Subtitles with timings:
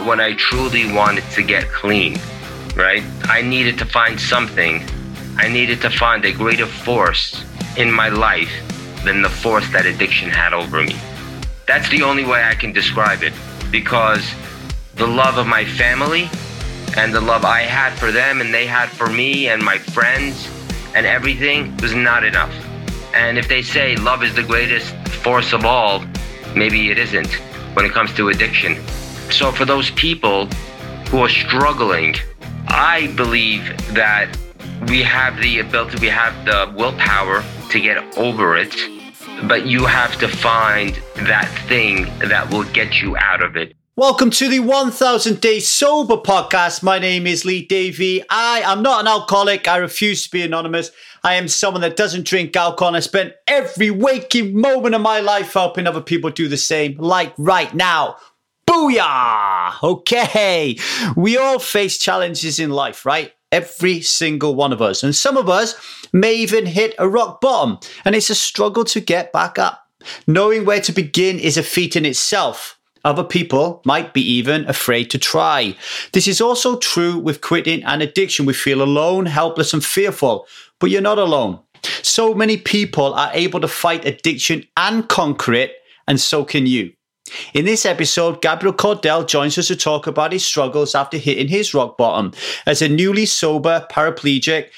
[0.00, 2.18] But when I truly wanted to get clean,
[2.74, 4.82] right, I needed to find something.
[5.36, 7.44] I needed to find a greater force
[7.76, 8.50] in my life
[9.04, 10.96] than the force that addiction had over me.
[11.66, 13.34] That's the only way I can describe it
[13.70, 14.26] because
[14.94, 16.30] the love of my family
[16.96, 20.48] and the love I had for them and they had for me and my friends
[20.94, 22.54] and everything was not enough.
[23.12, 26.02] And if they say love is the greatest force of all,
[26.56, 27.34] maybe it isn't
[27.74, 28.82] when it comes to addiction.
[29.30, 30.46] So for those people
[31.08, 32.16] who are struggling,
[32.66, 33.62] I believe
[33.94, 34.36] that
[34.88, 38.76] we have the ability, we have the willpower to get over it,
[39.44, 43.74] but you have to find that thing that will get you out of it.
[43.96, 46.82] Welcome to the 1000 Day Sober podcast.
[46.82, 48.24] My name is Lee Davey.
[48.30, 49.68] I am not an alcoholic.
[49.68, 50.90] I refuse to be anonymous.
[51.22, 52.96] I am someone that doesn't drink alcohol.
[52.96, 57.34] I spend every waking moment of my life helping other people do the same, like
[57.36, 58.16] right now.
[58.70, 59.82] Booyah!
[59.82, 60.78] Okay.
[61.16, 63.32] We all face challenges in life, right?
[63.50, 65.02] Every single one of us.
[65.02, 65.74] And some of us
[66.12, 69.88] may even hit a rock bottom, and it's a struggle to get back up.
[70.28, 72.78] Knowing where to begin is a feat in itself.
[73.04, 75.74] Other people might be even afraid to try.
[76.12, 78.46] This is also true with quitting and addiction.
[78.46, 80.46] We feel alone, helpless, and fearful,
[80.78, 81.58] but you're not alone.
[82.02, 85.72] So many people are able to fight addiction and conquer it,
[86.06, 86.92] and so can you.
[87.54, 91.74] In this episode, Gabriel Cordell joins us to talk about his struggles after hitting his
[91.74, 92.32] rock bottom.
[92.66, 94.70] As a newly sober paraplegic,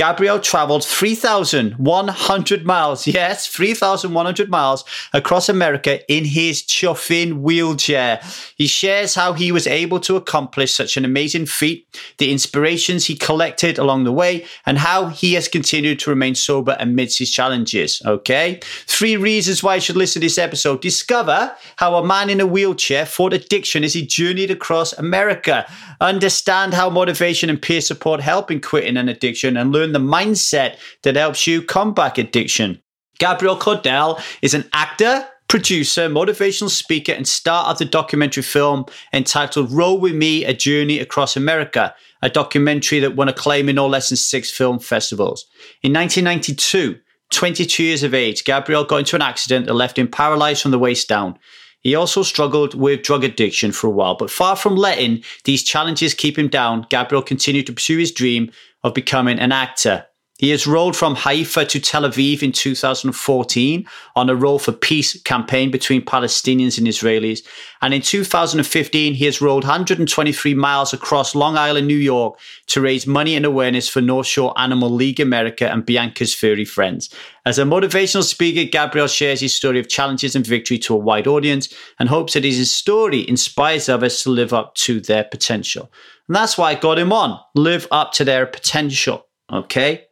[0.00, 8.18] Gabriel traveled 3,100 miles, yes, 3,100 miles across America in his chuffing wheelchair.
[8.56, 13.14] He shares how he was able to accomplish such an amazing feat, the inspirations he
[13.14, 18.00] collected along the way, and how he has continued to remain sober amidst his challenges.
[18.06, 18.58] Okay?
[18.86, 20.80] Three reasons why you should listen to this episode.
[20.80, 25.70] Discover how a man in a wheelchair fought addiction as he journeyed across America.
[26.00, 30.76] Understand how motivation and peer support help in quitting an addiction and learn the mindset
[31.02, 32.82] that helps you combat addiction.
[33.18, 39.70] Gabriel Cordell is an actor, producer, motivational speaker, and star of the documentary film entitled
[39.70, 44.08] Roll With Me A Journey Across America, a documentary that won acclaim in no less
[44.08, 45.46] than six film festivals.
[45.82, 46.98] In 1992,
[47.30, 50.78] 22 years of age, Gabriel got into an accident that left him paralyzed from the
[50.78, 51.38] waist down.
[51.80, 56.12] He also struggled with drug addiction for a while, but far from letting these challenges
[56.14, 58.52] keep him down, Gabriel continued to pursue his dream
[58.82, 60.06] of becoming an actor.
[60.40, 63.86] He has rolled from Haifa to Tel Aviv in 2014
[64.16, 67.46] on a Roll for Peace campaign between Palestinians and Israelis.
[67.82, 73.06] And in 2015, he has rolled 123 miles across Long Island, New York to raise
[73.06, 77.14] money and awareness for North Shore Animal League America and Bianca's Furry Friends.
[77.44, 81.26] As a motivational speaker, Gabriel shares his story of challenges and victory to a wide
[81.26, 81.68] audience
[81.98, 85.92] and hopes that his story inspires others to live up to their potential.
[86.28, 87.38] And that's why I got him on.
[87.54, 89.26] Live up to their potential.
[89.52, 90.06] Okay.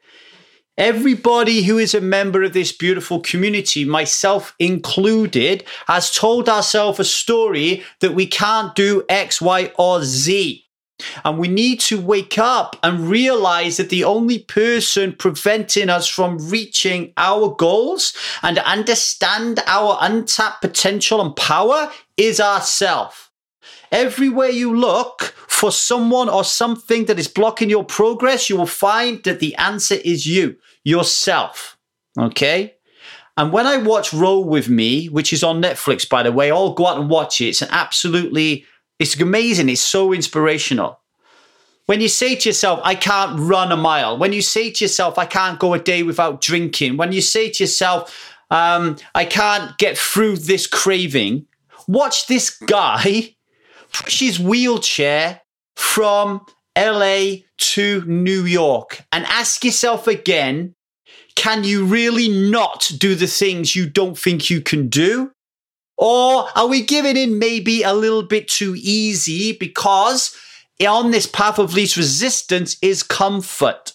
[0.79, 7.05] Everybody who is a member of this beautiful community, myself included, has told ourselves a
[7.05, 10.65] story that we can't do X, Y, or Z.
[11.25, 16.49] And we need to wake up and realize that the only person preventing us from
[16.49, 18.13] reaching our goals
[18.45, 23.28] and understand our untapped potential and power is ourself.
[23.91, 29.23] Everywhere you look for someone or something that is blocking your progress, you will find
[29.25, 31.77] that the answer is you yourself.
[32.19, 32.75] Okay.
[33.37, 36.75] And when I watch Roll With Me, which is on Netflix, by the way, I'll
[36.75, 37.47] go out and watch it.
[37.47, 38.65] It's an absolutely,
[38.99, 39.69] it's amazing.
[39.69, 41.01] It's so inspirational.
[41.87, 45.19] When you say to yourself, I can't run a mile, when you say to yourself,
[45.19, 49.79] I can't go a day without drinking, when you say to yourself, um, I can't
[49.79, 51.47] get through this craving,
[51.87, 53.37] watch this guy
[54.07, 55.41] his wheelchair
[55.77, 56.45] from
[56.77, 60.75] LA to New York and ask yourself again
[61.35, 65.31] can you really not do the things you don't think you can do?
[65.97, 70.37] Or are we giving in maybe a little bit too easy because
[70.85, 73.93] on this path of least resistance is comfort?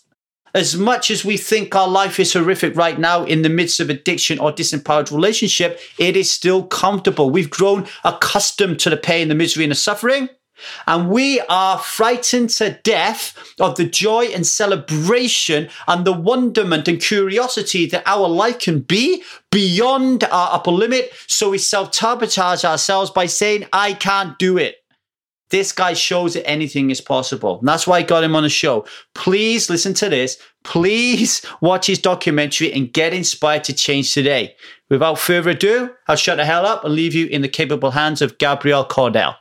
[0.56, 3.90] As much as we think our life is horrific right now in the midst of
[3.90, 7.32] addiction or disempowered relationship, it is still comfortable.
[7.32, 10.30] We've grown accustomed to the pain, the misery, and the suffering.
[10.86, 17.02] And we are frightened to death of the joy and celebration and the wonderment and
[17.02, 21.12] curiosity that our life can be beyond our upper limit.
[21.28, 24.83] So we self sabotage ourselves by saying, I can't do it.
[25.54, 27.60] This guy shows that anything is possible.
[27.60, 28.88] And that's why I got him on the show.
[29.14, 30.36] Please listen to this.
[30.64, 34.56] Please watch his documentary and get inspired to change today.
[34.90, 38.20] Without further ado, I'll shut the hell up and leave you in the capable hands
[38.20, 39.36] of Gabriel Cordell.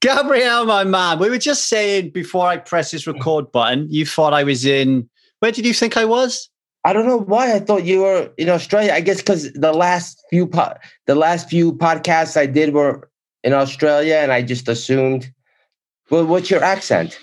[0.00, 4.32] Gabriel, my man, we were just saying before I press this record button, you thought
[4.34, 5.08] I was in.
[5.38, 6.50] Where did you think I was?
[6.84, 8.92] I don't know why I thought you were in Australia.
[8.92, 10.74] I guess because the last few po-
[11.06, 13.08] the last few podcasts I did were
[13.44, 15.32] in Australia, and I just assumed.
[16.10, 17.18] Well, what's your accent?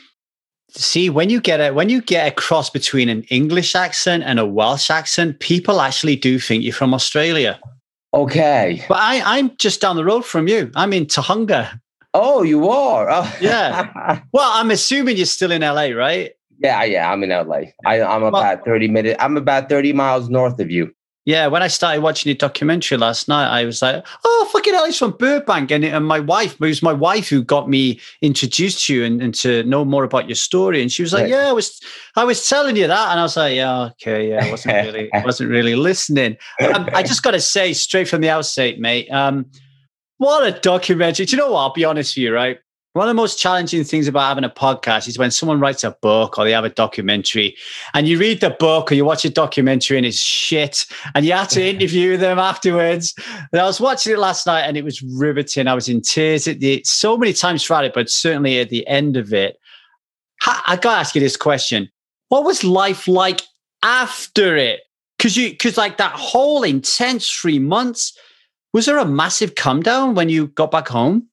[0.69, 4.39] See, when you get a when you get a cross between an English accent and
[4.39, 7.59] a Welsh accent, people actually do think you're from Australia.
[8.13, 8.83] Okay.
[8.87, 10.71] But I, I'm just down the road from you.
[10.75, 11.79] I'm in Tujunga.
[12.13, 13.09] Oh, you are.
[13.09, 13.37] Oh.
[13.41, 14.21] Yeah.
[14.31, 16.31] well, I'm assuming you're still in LA, right?
[16.59, 17.11] Yeah, yeah.
[17.11, 17.63] I'm in LA.
[17.85, 19.17] I, I'm about 30 minutes.
[19.19, 20.93] I'm about 30 miles north of you.
[21.25, 24.85] Yeah, when I started watching your documentary last night, I was like, "Oh, fucking hell,
[24.85, 28.85] he's from Burbank," and, and my wife, it was my wife who got me introduced
[28.85, 30.83] to you and, and to know more about your story.
[30.83, 31.31] And she was like, Right.
[31.31, 31.81] "Yeah, I was,
[32.15, 35.09] I was telling you that," and I was like, "Yeah, okay, yeah, I wasn't really,
[35.25, 39.47] wasn't really listening." Um, I just got to say, straight from the outset, mate, um,
[40.17, 41.25] what a documentary!
[41.25, 41.59] Do you know what?
[41.59, 42.59] I'll be honest with you, right?
[42.95, 45.91] One of the most challenging things about having a podcast is when someone writes a
[46.01, 47.57] book or they have a documentary
[47.93, 51.33] and you read the book or you watch a documentary and it's shit and you
[51.33, 53.13] have to interview them afterwards.
[53.51, 55.67] And I was watching it last night and it was riveting.
[55.67, 58.87] I was in tears at the so many times throughout it, but certainly at the
[58.87, 59.57] end of it.
[60.43, 61.89] I, I gotta ask you this question.
[62.29, 63.41] What was life like
[63.83, 64.79] after it?
[65.19, 68.17] Cause you cause like that whole intense three months,
[68.71, 71.27] was there a massive come down when you got back home?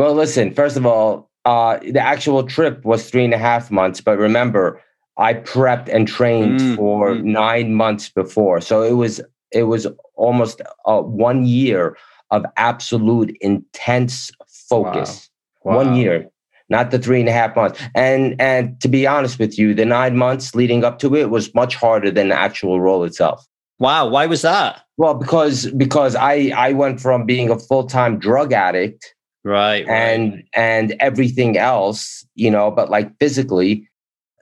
[0.00, 4.00] Well, listen, first of all, uh, the actual trip was three and a half months,
[4.00, 4.80] but remember,
[5.18, 7.22] I prepped and trained Mm, for mm.
[7.22, 8.62] nine months before.
[8.62, 9.20] So it was
[9.52, 11.98] it was almost uh, one year
[12.30, 14.30] of absolute intense
[14.70, 15.28] focus.
[15.64, 16.30] One year,
[16.70, 17.78] not the three and a half months.
[17.94, 21.54] And and to be honest with you, the nine months leading up to it was
[21.54, 23.46] much harder than the actual roll itself.
[23.78, 24.80] Wow, why was that?
[24.96, 29.14] Well, because because I I went from being a full time drug addict
[29.44, 29.88] Right.
[29.88, 33.88] and and everything else you know but like physically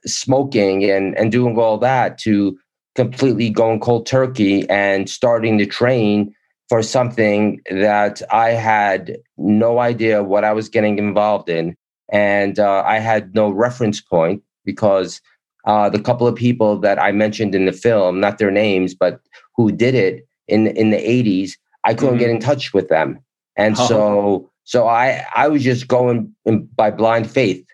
[0.05, 2.57] smoking and and doing all that to
[2.95, 6.33] completely going cold turkey and starting to train
[6.67, 11.75] for something that i had no idea what i was getting involved in
[12.11, 15.21] and uh, i had no reference point because
[15.65, 19.19] uh, the couple of people that i mentioned in the film not their names but
[19.55, 21.53] who did it in in the 80s
[21.83, 22.19] i couldn't Mhm.
[22.19, 23.19] get in touch with them
[23.55, 23.87] and Oh.
[23.87, 27.65] so so I I was just going in, by blind faith.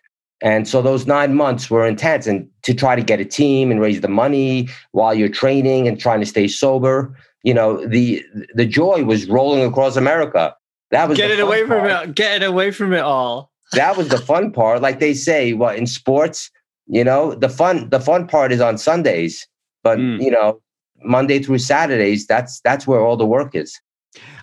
[0.42, 3.80] And so those nine months were intense, and to try to get a team and
[3.82, 6.96] raise the money while you're training and trying to stay sober,
[7.44, 10.56] you know, the the joy was rolling across America.
[10.92, 12.10] That was Get the it fun away from part.
[12.10, 12.16] it.
[12.16, 13.52] Get it away from it all.
[13.74, 14.82] That was the fun part.
[14.82, 16.52] Like they say, what in sports,
[16.88, 19.34] you know, the fun the fun part is on Sundays,
[19.84, 20.22] but Mm.
[20.26, 20.62] you know,
[21.04, 23.72] Monday through Saturdays, that's that's where all the work is.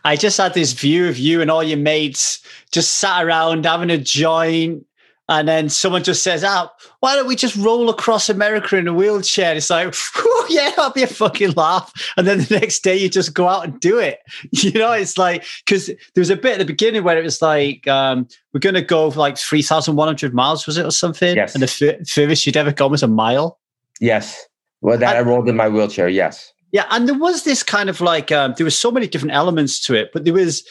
[0.05, 2.41] I just had this view of you and all your mates
[2.73, 4.87] just sat around having a joint.
[5.29, 6.71] And then someone just says, "Ah,
[7.01, 10.91] why don't we just roll across America in a wheelchair?" It's like, "Whew, yeah, that'll
[10.91, 11.93] be a fucking laugh.
[12.17, 14.19] And then the next day you just go out and do it.
[14.51, 17.41] You know, it's like because there was a bit at the beginning where it was
[17.41, 20.85] like, um, "We're going to go for like three thousand one hundred miles," was it
[20.85, 21.37] or something?
[21.37, 21.55] Yes.
[21.55, 23.59] And the fur- furthest you'd ever gone was a mile.
[24.01, 24.47] Yes.
[24.83, 26.09] Well, that I, rolled in my wheelchair.
[26.09, 26.52] Yes.
[26.73, 29.79] Yeah, and there was this kind of like um, there was so many different elements
[29.87, 30.67] to it, but there was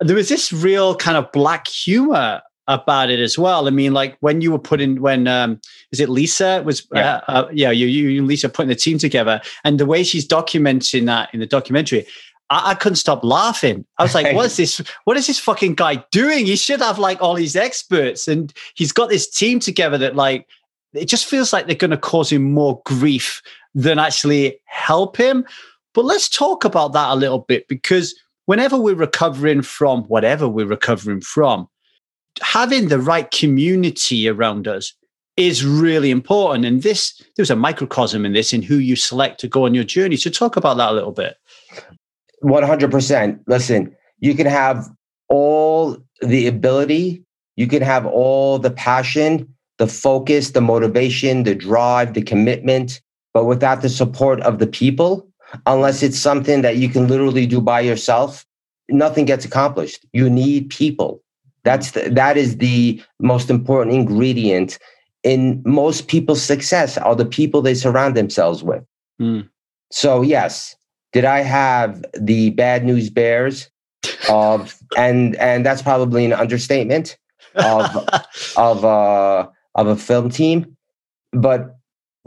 [0.00, 3.66] there was this real kind of black humor about it as well.
[3.66, 5.60] I mean, like when you were putting when um,
[5.90, 7.16] is it Lisa was Yeah.
[7.26, 10.26] uh, uh, yeah you you and Lisa putting the team together, and the way she's
[10.26, 12.06] documenting that in the documentary.
[12.52, 13.86] I, couldn't stop laughing.
[13.98, 14.82] I was like, "What is this?
[15.04, 16.46] What is this fucking guy doing?
[16.46, 20.48] He should have like all these experts, and he's got this team together that like
[20.92, 23.40] it just feels like they're going to cause him more grief
[23.74, 25.44] than actually help him.
[25.94, 30.66] But let's talk about that a little bit because whenever we're recovering from whatever we're
[30.66, 31.68] recovering from,
[32.42, 34.94] having the right community around us
[35.36, 36.64] is really important.
[36.64, 39.84] And this, there's a microcosm in this in who you select to go on your
[39.84, 40.16] journey.
[40.16, 41.36] So talk about that a little bit.
[42.44, 43.40] 100%.
[43.46, 44.88] Listen, you can have
[45.28, 47.24] all the ability,
[47.56, 49.48] you can have all the passion,
[49.78, 53.00] the focus, the motivation, the drive, the commitment,
[53.32, 55.28] but without the support of the people,
[55.66, 58.46] unless it's something that you can literally do by yourself,
[58.88, 60.04] nothing gets accomplished.
[60.12, 61.22] You need people.
[61.62, 64.78] That's the, that is the most important ingredient
[65.22, 68.82] in most people's success are the people they surround themselves with.
[69.20, 69.48] Mm.
[69.90, 70.76] So yes,
[71.12, 73.70] did I have the bad news bears
[74.28, 77.18] of and and that's probably an understatement
[77.54, 78.08] of
[78.56, 80.76] of uh of a film team.
[81.32, 81.76] But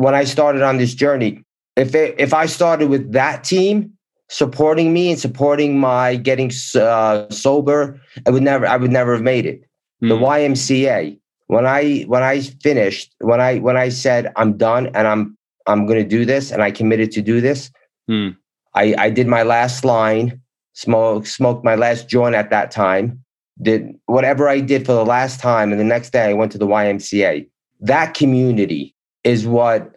[0.03, 1.43] when I started on this journey,
[1.75, 3.93] if it, if I started with that team
[4.29, 9.24] supporting me and supporting my getting uh, sober, I would never I would never have
[9.24, 9.62] made it.
[10.01, 10.22] The Mm.
[10.22, 11.17] YMCA.
[11.48, 15.86] When I when I finished, when I when I said I'm done and I'm I'm
[15.86, 17.72] gonna do this and I committed to do this,
[18.10, 18.36] Mm.
[18.75, 20.41] I, I did my last line,
[20.74, 23.24] smoke, smoked my last joint at that time,
[23.62, 25.72] did whatever I did for the last time.
[25.72, 27.48] And the next day I went to the YMCA.
[27.79, 28.93] That community
[29.24, 29.92] is what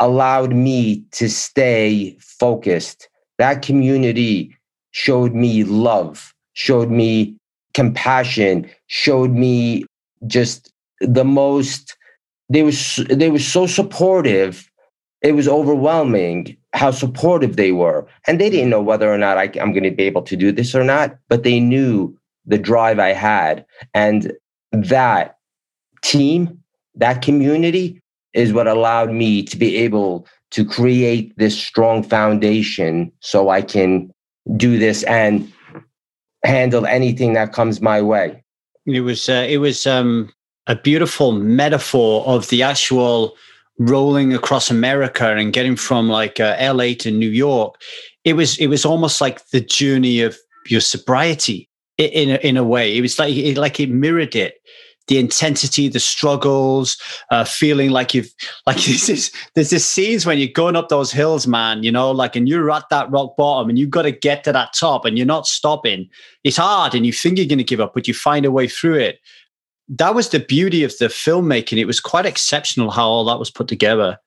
[0.00, 3.08] allowed me to stay focused.
[3.38, 4.56] That community
[4.92, 7.36] showed me love, showed me
[7.74, 9.84] compassion, showed me
[10.26, 11.96] just the most,
[12.48, 14.70] they were, s- they were so supportive.
[15.22, 18.06] It was overwhelming how supportive they were.
[18.26, 20.52] And they didn't know whether or not I, I'm going to be able to do
[20.52, 23.64] this or not, but they knew the drive I had.
[23.94, 24.32] And
[24.72, 25.38] that
[26.02, 26.62] team,
[26.96, 28.00] that community
[28.34, 34.12] is what allowed me to be able to create this strong foundation so I can
[34.56, 35.50] do this and
[36.44, 38.44] handle anything that comes my way.
[38.86, 40.30] It was uh, it was um,
[40.66, 43.34] a beautiful metaphor of the actual
[43.78, 47.80] rolling across America and getting from like uh, LA to New York.
[48.24, 50.36] It was it was almost like the journey of
[50.66, 52.96] your sobriety in a, in a way.
[52.96, 54.60] It was like it, like it mirrored it.
[55.06, 56.96] The intensity, the struggles,
[57.30, 58.32] uh, feeling like you've
[58.66, 61.82] like this is there's this scenes when you're going up those hills, man.
[61.82, 64.52] You know, like and you're at that rock bottom, and you've got to get to
[64.52, 66.08] that top, and you're not stopping
[66.44, 68.68] it's hard and you think you're going to give up, but you find a way
[68.68, 69.18] through it.
[69.88, 71.78] That was the beauty of the filmmaking.
[71.78, 74.18] It was quite exceptional how all that was put together.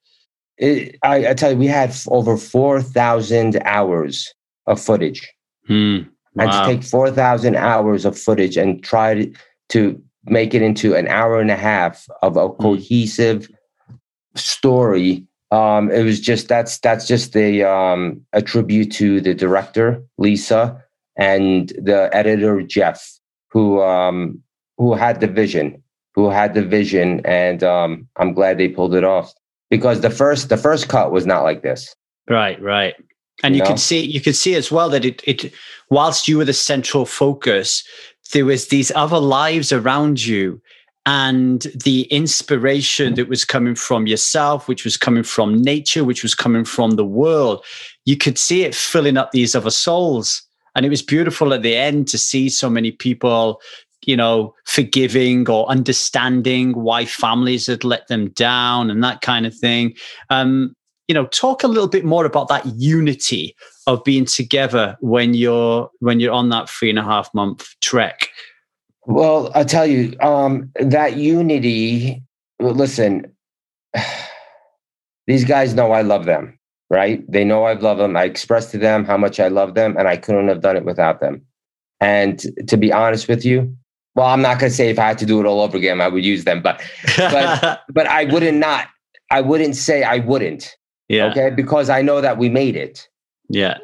[0.58, 4.34] It, I, I tell you, we had over 4,000 hours
[4.66, 5.32] of footage.
[5.68, 5.98] Hmm.
[6.40, 6.66] and to Wow.
[6.66, 9.34] take 4,000 hours of footage and try to,
[9.70, 12.62] to make it into an hour and a half of a Hmm.
[12.62, 13.50] cohesive
[14.36, 20.04] story um it was just that's that's just the um a tribute to the director
[20.18, 20.82] lisa
[21.18, 23.18] and the editor jeff
[23.50, 24.42] who um
[24.78, 25.82] who had the vision
[26.16, 29.34] who had the vision and um i'm glad they pulled it off
[29.70, 31.96] because the first the first cut was not like this
[32.30, 32.94] Right, right.
[33.42, 33.70] And you You know?
[33.70, 35.54] could see you could see as well that it it
[35.90, 37.86] whilst you were the central focus,
[38.28, 40.62] there was these other lives around you
[41.06, 46.36] and the inspiration that was coming from yourself, which was coming from nature, which was
[46.36, 47.64] coming from the world.
[48.06, 50.44] You could see it filling up these other souls.
[50.76, 53.62] And it was beautiful at the end to see so many people,
[54.06, 59.56] you know, forgiving or understanding why families had let them down and that kind of
[59.56, 59.96] thing.
[60.30, 60.76] Um,
[61.08, 63.56] you know talk a little bit more about that unity
[63.88, 68.30] of being together when you're when you're on that three and a half month trek
[69.06, 72.22] Well, I'll tell you, um, that unity,
[72.60, 73.32] listen,
[75.28, 77.24] these guys know I love them, right?
[77.32, 78.16] They know I love them.
[78.18, 80.86] I expressed to them how much I love them, and I couldn't have done it
[80.86, 81.42] without them.
[82.00, 83.76] And to be honest with you,
[84.16, 86.02] well, I'm not going to say if I had to do it all over again,
[86.02, 86.82] I would use them, but
[87.18, 88.88] But- but I wouldn't not.
[89.32, 90.76] I wouldn't say I wouldn't,
[91.10, 91.50] yeah okay?
[91.50, 93.08] Because I know that we made it.
[93.50, 93.78] Yeah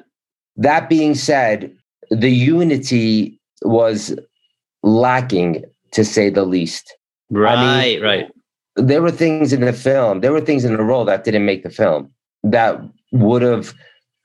[0.57, 1.75] That being said,
[2.11, 4.15] the unity was
[4.83, 6.95] lacking to say the least.
[7.31, 8.27] right right
[8.75, 11.63] There were things in the film, there were things in the roll that didn't make
[11.63, 12.11] the film
[12.43, 12.79] that
[13.11, 13.73] would have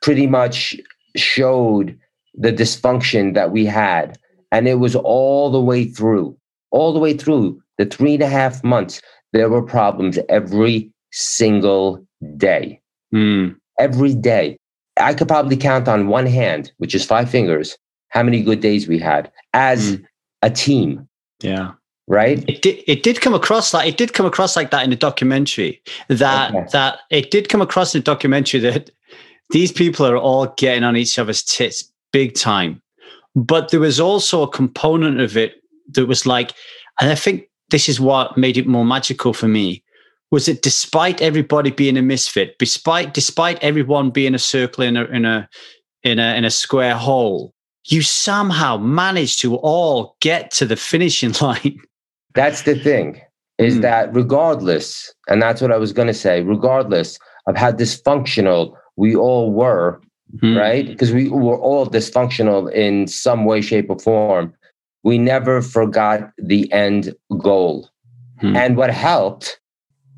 [0.02, 0.74] pretty much
[1.16, 1.96] showed
[2.34, 4.16] the dysfunction that we had.
[4.50, 6.36] And it was all the way through,
[6.70, 9.00] all the way through the three and a half months.
[9.32, 12.04] There were problems every single
[12.36, 12.80] day
[13.12, 13.48] Hmm.
[13.78, 14.56] every day.
[15.00, 17.76] I could probably count on one hand, which is five fingers,
[18.08, 20.04] how many good days we had as Mm.
[20.42, 21.08] a team,
[21.42, 21.72] yeah
[22.08, 22.42] right?
[22.48, 24.96] it did it did come across like it did come across like that in the
[24.96, 26.66] documentary that Okay.
[26.72, 28.90] that it did come across in the documentary that
[29.50, 32.80] these people are all getting on each other's tits big time
[33.36, 35.62] but there was also a component of it
[35.92, 36.54] that was like
[37.00, 39.82] and i think this is what made it more magical for me
[40.30, 45.04] was it despite everybody being a misfit despite despite everyone being a circle in a
[45.06, 45.48] in a
[46.02, 47.52] in a in a square hole
[47.86, 51.78] you somehow managed to all get to the finishing line
[52.34, 53.20] That's the thing,
[53.58, 53.82] is Mm.
[53.82, 57.18] that regardless, and that's what I was going to say, regardless
[57.48, 60.00] of how dysfunctional we all were,
[60.40, 60.56] Hmm.
[60.56, 60.86] right?
[60.86, 64.52] Because we were all dysfunctional in some way, shape, or form.
[65.02, 67.88] We never forgot the end goal.
[68.40, 68.54] Hmm.
[68.54, 69.57] And what helped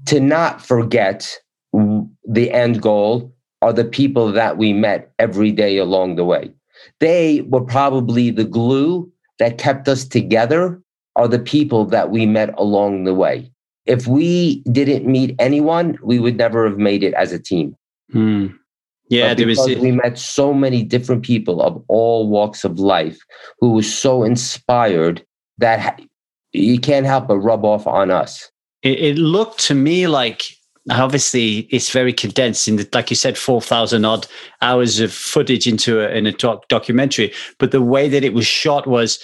[0.07, 1.37] to not forget
[1.73, 6.50] the end goal are the people that we met every day along the way.
[6.99, 10.80] They were probably the glue that kept us together,
[11.16, 13.50] are the people that we met along the way.
[13.87, 17.75] If we didn't meet anyone, we would never have made it as a team.
[18.12, 18.49] Hmm.
[19.09, 19.59] Yeah, there was.
[19.66, 23.19] because we met so many different people of all walks of life
[23.59, 25.25] who were so inspired
[25.59, 26.00] that
[26.52, 28.50] you can't help but rub off on us.
[28.82, 30.56] It, it looked to me like
[30.90, 34.26] obviously it's very condensed in the, like you said 4000 odd
[34.62, 37.32] hours of footage into a, in a doc, documentary.
[37.58, 39.22] But the way that it was shot was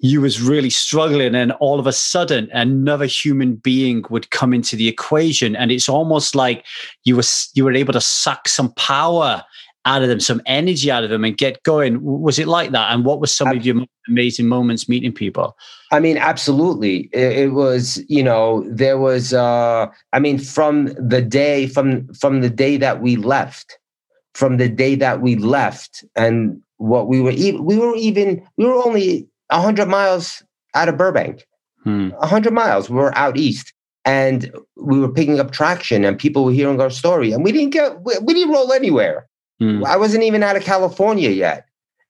[0.00, 4.76] you was really struggling and all of a sudden another human being would come into
[4.76, 5.56] the equation.
[5.56, 6.64] And it's almost like
[7.04, 7.24] you were
[7.54, 9.44] you were able to suck some power
[9.88, 12.92] out of them some energy out of them and get going was it like that
[12.92, 13.76] and what was some of your
[14.08, 15.56] amazing moments meeting people
[15.92, 21.22] i mean absolutely it, it was you know there was uh i mean from the
[21.22, 23.78] day from from the day that we left
[24.34, 28.64] from the day that we left and what we were even we were even we
[28.64, 30.42] were only 100 miles
[30.74, 31.46] out of Burbank.
[31.84, 32.10] Hmm.
[32.10, 32.90] 100 miles.
[32.90, 33.72] We were out east
[34.04, 37.70] and we were picking up traction and people were hearing our story and we didn't
[37.70, 39.26] get, we, we didn't roll anywhere.
[39.60, 39.84] Hmm.
[39.84, 41.66] I wasn't even out of California yet.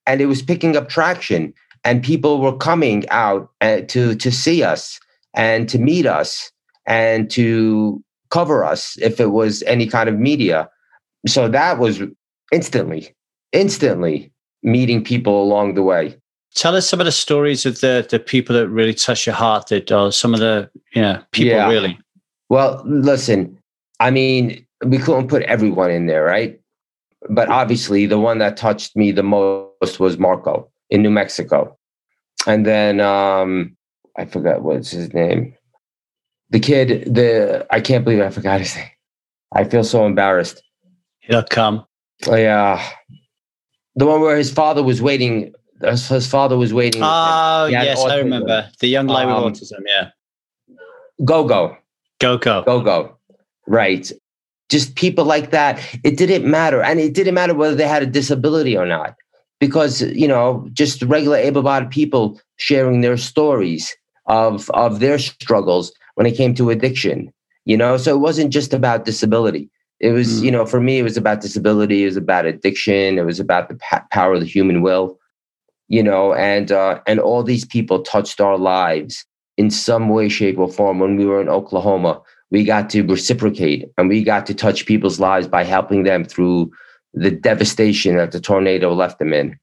[0.07, 1.53] And it was picking up traction
[1.85, 4.99] and people were coming out uh, to, to see us
[5.35, 6.51] and to meet us
[6.87, 10.69] and to cover us if it was any kind of media.
[11.27, 12.01] So that was
[12.53, 13.15] instantly,
[13.53, 16.17] instantly meeting people along the way
[16.55, 19.69] tell us some of the stories of the the people that really touch your heart
[19.69, 21.69] that are some of the you know people yeah.
[21.69, 21.99] really
[22.49, 23.57] well listen
[24.01, 26.58] i mean we couldn't put everyone in there right
[27.31, 31.77] but obviously the one that touched me the most was marco in new mexico
[32.47, 33.77] and then um
[34.17, 35.55] i forgot what's his name
[36.51, 38.91] the kid the i can't believe i forgot his name
[39.55, 40.63] i feel so embarrassed
[41.21, 41.85] he'll come
[42.27, 42.91] oh, yeah
[43.97, 47.03] the one where his father was waiting his father was waiting.
[47.05, 48.11] Oh, yes, autism.
[48.11, 48.71] I remember.
[48.81, 50.11] The young lady um, with autism, yeah.
[51.25, 51.77] Go, go.
[52.21, 52.63] Go, go.
[52.65, 53.17] Go, go.
[53.67, 54.11] Right.
[54.69, 55.81] Just people like that.
[56.05, 56.83] It didn't matter.
[56.83, 59.15] And it didn't matter whether they had a disability or not.
[59.61, 65.93] Because, you know, just regular able bodied people sharing their stories of, of their struggles
[66.15, 67.33] when it came to addiction,
[67.65, 67.97] you know?
[67.97, 69.69] So it wasn't just about disability.
[69.99, 70.45] It was, mm.
[70.45, 72.05] you know, for me, it was about disability.
[72.05, 73.19] It was about addiction.
[73.19, 75.19] It was about the pa- power of the human will
[75.89, 79.25] you know, and uh, and all these people touched our lives
[79.57, 80.99] in some way, shape, or form.
[80.99, 85.21] When we were in Oklahoma, we got to reciprocate and we got to touch people's
[85.21, 86.71] lives by helping them through
[87.15, 89.59] the devastation that the tornado left them in.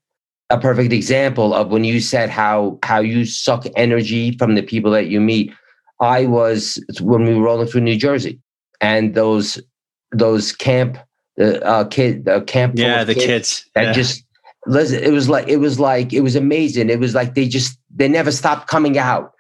[0.50, 4.92] A perfect example of when you said how how you suck energy from the people
[4.92, 5.52] that you meet.
[6.00, 8.40] I was when we were rolling through New Jersey,
[8.80, 9.60] and those
[10.12, 11.00] those camp
[11.36, 13.70] the uh, kid the camp yeah the kids, kids.
[13.74, 13.94] that yeah.
[13.94, 14.24] just
[14.68, 16.92] it was like it was like it was amazing.
[16.92, 19.32] It was like they just they never stopped coming out,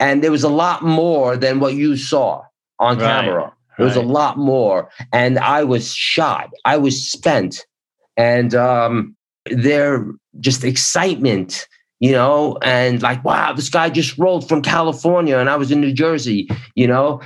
[0.00, 2.42] and there was a lot more than what you saw
[2.78, 3.52] on right, camera.
[3.76, 6.50] There was a lot more, and I was shot.
[6.64, 7.64] I was spent,
[8.16, 10.04] and um, their
[10.40, 11.68] just excitement,
[12.00, 15.80] you know, and like wow, this guy just rolled from California, and I was in
[15.80, 17.20] New Jersey, you know,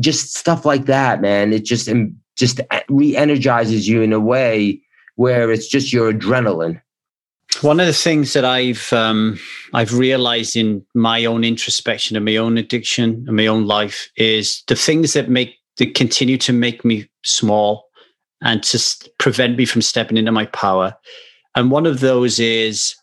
[0.00, 1.52] just stuff like that, man.
[1.52, 1.88] It just
[2.36, 4.80] just re-energizes you in a way
[5.14, 6.80] where it's just your adrenaline
[7.64, 9.38] one of the things that I've um,
[9.72, 14.62] I've realized in my own introspection and my own addiction and my own life is
[14.68, 17.86] the things that make that continue to make me small
[18.42, 20.94] and to prevent me from stepping into my power.
[21.56, 22.94] And one of those is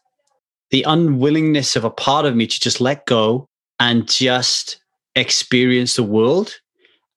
[0.69, 3.47] the unwillingness of a part of me to just let go
[3.79, 4.79] and just
[5.15, 6.55] experience the world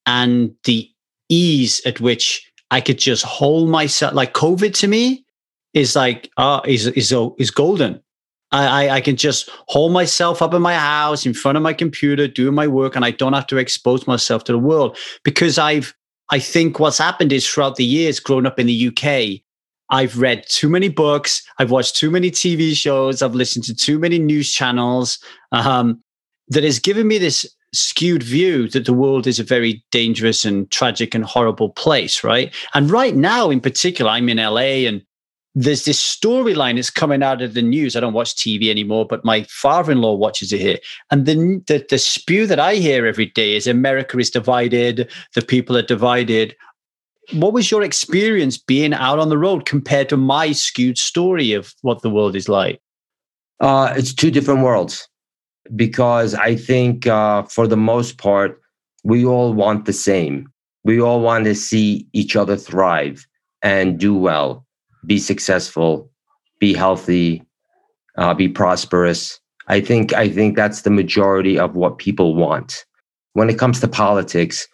[0.07, 0.91] and the
[1.29, 4.15] ease at which I could just hold myself.
[4.15, 5.24] Like COVID to me
[5.75, 8.01] is like uh is is is golden.
[8.53, 12.29] I, I can just hold myself up in my house in front of my computer,
[12.29, 15.93] doing my work, and I don't have to expose myself to the world because I've
[16.31, 19.43] I think what's happened is throughout the years, growing up in the UK,
[19.91, 23.99] I've read too many books, I've watched too many TV shows, I've listened to too
[23.99, 25.19] many news channels
[25.53, 26.01] um,
[26.49, 30.71] that has given me this skewed view that the world is a very dangerous and
[30.71, 32.55] tragic and horrible place, right?
[32.73, 35.03] And right now, in particular, I'm in LA and
[35.55, 37.95] there's this storyline that's coming out of the news.
[37.95, 40.79] I don't watch TV anymore, but my father-in-law watches it here.
[41.11, 45.43] And the, the, the spew that I hear every day is America is divided, the
[45.43, 46.57] people are divided.
[47.33, 51.73] What was your experience being out on the road compared to my skewed story of
[51.83, 52.81] what the world is like?
[53.61, 55.09] Uh, it's two different worlds
[55.77, 58.61] because I think uh, for the most part,
[59.05, 60.51] we all want the same.
[60.83, 63.27] We all want to see each other thrive
[63.63, 64.64] and do well
[65.07, 66.11] be successful,
[66.59, 67.43] be healthy,
[68.17, 69.41] uh, be prosperous.
[69.69, 72.85] I think I think that's the majority of what people want.
[73.33, 74.69] When it comes to politics,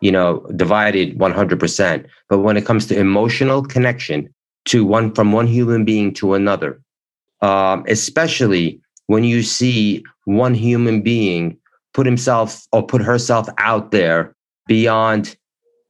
[0.00, 2.06] you know, divided 100%.
[2.28, 4.32] But when it comes to emotional connection
[4.66, 6.80] to one from one human being to another,
[7.40, 11.58] um, especially when you see one human being
[11.94, 14.34] put himself or put herself out there
[14.66, 15.36] beyond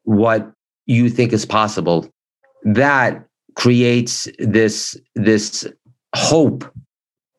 [0.05, 0.53] what
[0.87, 2.09] you think is possible
[2.65, 3.26] that
[3.57, 5.67] creates this this
[6.15, 6.65] hope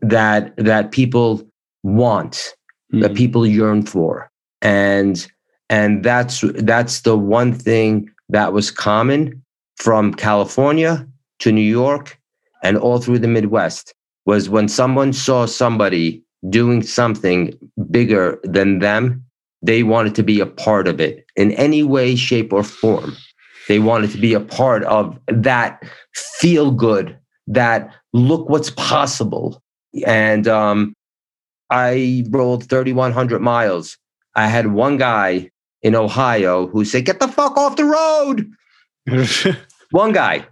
[0.01, 1.41] that that people
[1.83, 3.01] want mm-hmm.
[3.01, 4.29] that people yearn for
[4.61, 5.27] and
[5.69, 9.41] and that's that's the one thing that was common
[9.77, 11.07] from California
[11.39, 12.19] to New York
[12.63, 13.93] and all through the Midwest
[14.25, 17.57] was when someone saw somebody doing something
[17.89, 19.23] bigger than them,
[19.61, 23.15] they wanted to be a part of it in any way, shape, or form.
[23.67, 29.61] They wanted to be a part of that feel good, that look what's possible.
[30.05, 30.93] And um,
[31.69, 33.97] I rolled 3,100 miles.
[34.35, 35.49] I had one guy
[35.81, 38.51] in Ohio who said, Get the fuck off the road.
[39.91, 40.45] one guy.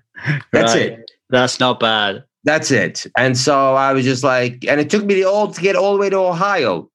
[0.52, 0.94] That's right.
[0.94, 1.12] it.
[1.30, 2.24] That's not bad.
[2.44, 3.08] That's it.
[3.18, 5.94] And so I was just like, and it took me the old to get all
[5.94, 6.90] the way to Ohio,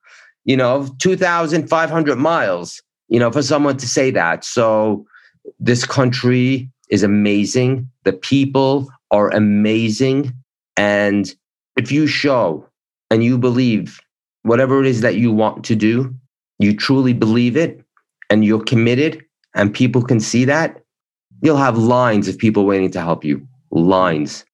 [0.44, 4.44] you know, 2,500 miles, you know, for someone to say that.
[4.44, 5.04] So
[5.58, 7.88] this country is amazing.
[8.04, 10.32] The people are amazing.
[10.76, 11.32] And
[11.76, 12.66] if you show
[13.10, 14.00] and you believe
[14.42, 16.14] whatever it is that you want to do,
[16.58, 17.82] you truly believe it
[18.28, 19.24] and you're committed
[19.54, 20.82] and people can see that,
[21.42, 23.46] you'll have lines of people waiting to help you.
[23.70, 24.44] Lines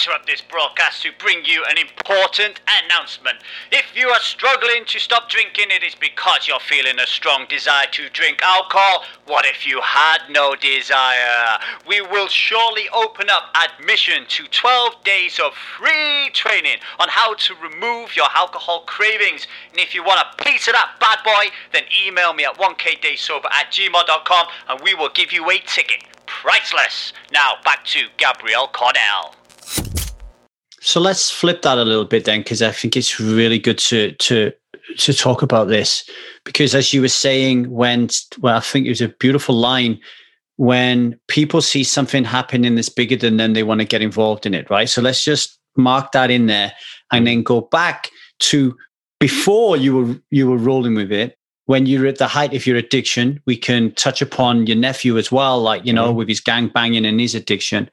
[0.00, 3.36] interrupt this broadcast to bring you an important announcement.
[3.70, 7.86] If you are struggling to stop drinking, it is because you're feeling a strong desire
[7.92, 9.04] to drink alcohol.
[9.26, 11.58] What if you had no desire?
[11.86, 17.54] We will surely open up admission to 12 days of free training on how to
[17.56, 19.46] remove your alcohol cravings.
[19.70, 23.52] And if you want a piece of that bad boy, then email me at 1kdaysober
[23.52, 27.12] at and we will give you a ticket priceless.
[27.32, 29.39] Now back to Gabriel Cordell.
[30.80, 34.12] So let's flip that a little bit then, because I think it's really good to
[34.12, 34.52] to
[34.98, 36.08] to talk about this.
[36.44, 38.08] Because as you were saying, when
[38.40, 40.00] well, I think it was a beautiful line
[40.56, 44.52] when people see something happening that's bigger than them, they want to get involved in
[44.52, 44.90] it, right?
[44.90, 46.72] So let's just mark that in there
[47.12, 48.76] and then go back to
[49.20, 52.76] before you were you were rolling with it when you're at the height of your
[52.76, 56.18] addiction we can touch upon your nephew as well like you know mm-hmm.
[56.18, 57.88] with his gang banging and his addiction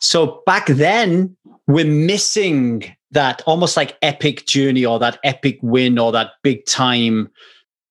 [0.00, 1.36] so back then,
[1.66, 7.30] we're missing that almost like epic journey or that epic win or that big time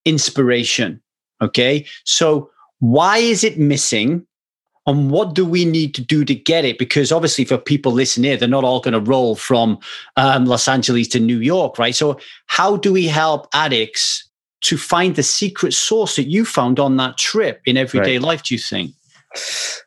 [0.05, 1.01] inspiration.
[1.41, 1.85] Okay.
[2.03, 4.25] So why is it missing?
[4.85, 6.79] And what do we need to do to get it?
[6.79, 9.77] Because obviously, for people listening here, they're not all going to roll from
[10.15, 11.93] um, Los Angeles to New York, right?
[11.93, 14.27] So, how do we help addicts
[14.61, 18.25] to find the secret source that you found on that trip in everyday right.
[18.25, 18.43] life?
[18.43, 18.91] Do you think?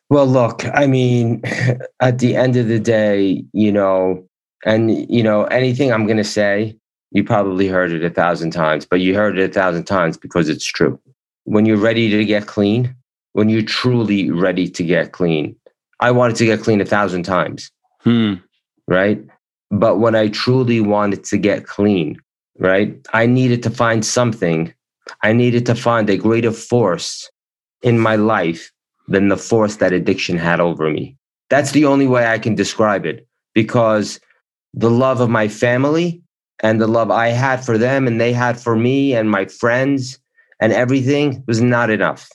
[0.09, 1.41] Well, look, I mean,
[1.99, 4.27] at the end of the day, you know,
[4.65, 6.77] and, you know, anything I'm going to say,
[7.11, 10.49] you probably heard it a thousand times, but you heard it a thousand times because
[10.49, 10.99] it's true.
[11.45, 12.95] When you're ready to get clean,
[13.33, 15.55] when you're truly ready to get clean,
[15.99, 17.71] I wanted to get clean a thousand times.
[17.99, 18.35] Hmm.
[18.87, 19.23] Right.
[19.71, 22.17] But when I truly wanted to get clean,
[22.59, 24.73] right, I needed to find something.
[25.23, 27.29] I needed to find a greater force
[27.81, 28.71] in my life
[29.07, 31.17] than the force that addiction had over me.
[31.49, 34.19] That's the only way I can describe it because
[34.73, 36.21] the love of my family
[36.61, 40.17] and the love I had for them and they had for me and my friends
[40.59, 42.29] and everything was not enough.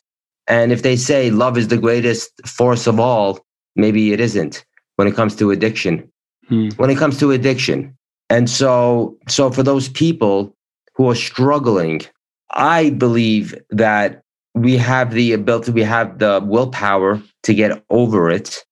[0.47, 3.45] And if they say love is the greatest force of all,
[3.77, 4.65] maybe it isn't
[4.97, 6.11] when it comes to addiction.
[6.49, 6.69] Hmm.
[6.77, 7.97] When it comes to addiction.
[8.31, 10.55] And so so for those people
[10.95, 12.03] who are struggling,
[12.51, 14.23] I believe that
[14.63, 18.65] we have the ability, we have the willpower to get over it,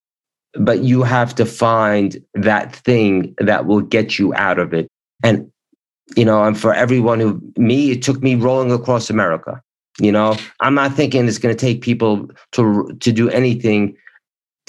[0.55, 4.88] but you have to find that thing that will get you out of it.
[5.22, 5.51] And,
[6.16, 9.61] you know, and for everyone who, me, it took me rolling across America.
[9.99, 13.96] You know, I'm not thinking it's going to take people to to do anything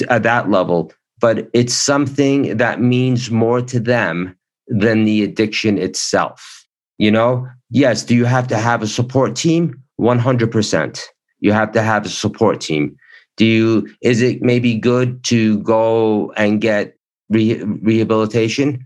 [0.10, 6.66] at that level, but it's something that means more to them than the addiction itself.
[6.98, 9.84] You know, yes, do you have to have a support team?
[10.00, 11.02] 100%.
[11.40, 12.96] You have to have a support team.
[13.36, 16.96] Do you, is it maybe good to go and get
[17.30, 18.86] re- rehabilitation,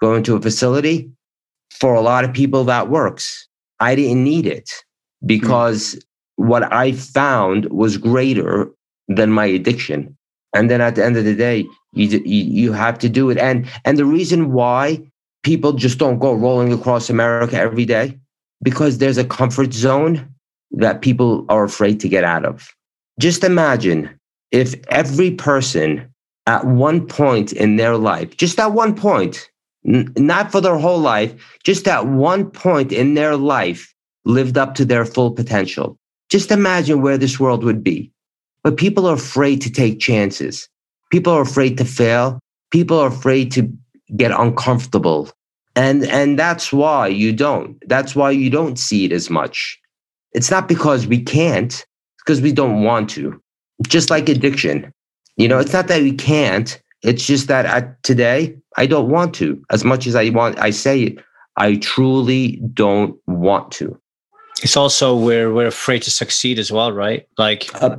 [0.00, 1.10] go into a facility?
[1.70, 3.46] For a lot of people, that works.
[3.78, 4.70] I didn't need it
[5.24, 6.48] because mm-hmm.
[6.48, 8.70] what I found was greater
[9.08, 10.16] than my addiction.
[10.54, 13.38] And then at the end of the day, you, you, you have to do it.
[13.38, 15.00] And, and the reason why
[15.42, 18.18] people just don't go rolling across America every day,
[18.62, 20.34] because there's a comfort zone
[20.72, 22.74] that people are afraid to get out of.
[23.18, 24.08] Just imagine
[24.50, 26.08] if every person
[26.46, 29.50] at one point in their life, just at one point,
[29.86, 34.74] N- not for their whole life, just at one point in their life lived up
[34.74, 35.96] to their full potential.
[36.28, 38.12] Just imagine where this world would be.
[38.62, 40.68] But people are afraid to take chances.
[41.10, 42.38] People are afraid to fail.
[42.70, 43.72] People are afraid to
[44.16, 45.30] get uncomfortable.
[45.74, 47.82] And, and that's why you don't.
[47.88, 49.80] That's why you don't see it as much.
[50.32, 53.40] It's not because we can't, it's because we don't want to.
[53.82, 54.92] Just like addiction.
[55.36, 56.80] You know, it's not that we can't.
[57.02, 59.62] It's just that at today I don't want to.
[59.70, 61.24] As much as I want, I say it.
[61.56, 63.98] I truly don't want to.
[64.62, 67.26] It's also we're we're afraid to succeed as well, right?
[67.38, 67.96] Like uh,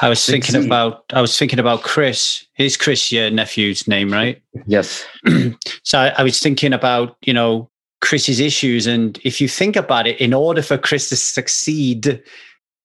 [0.00, 2.46] I was thinking about I was thinking about Chris.
[2.56, 4.40] Is Chris your nephew's name, right?
[4.66, 5.04] Yes.
[5.82, 7.68] so I, I was thinking about you know
[8.00, 12.22] Chris's issues, and if you think about it, in order for Chris to succeed,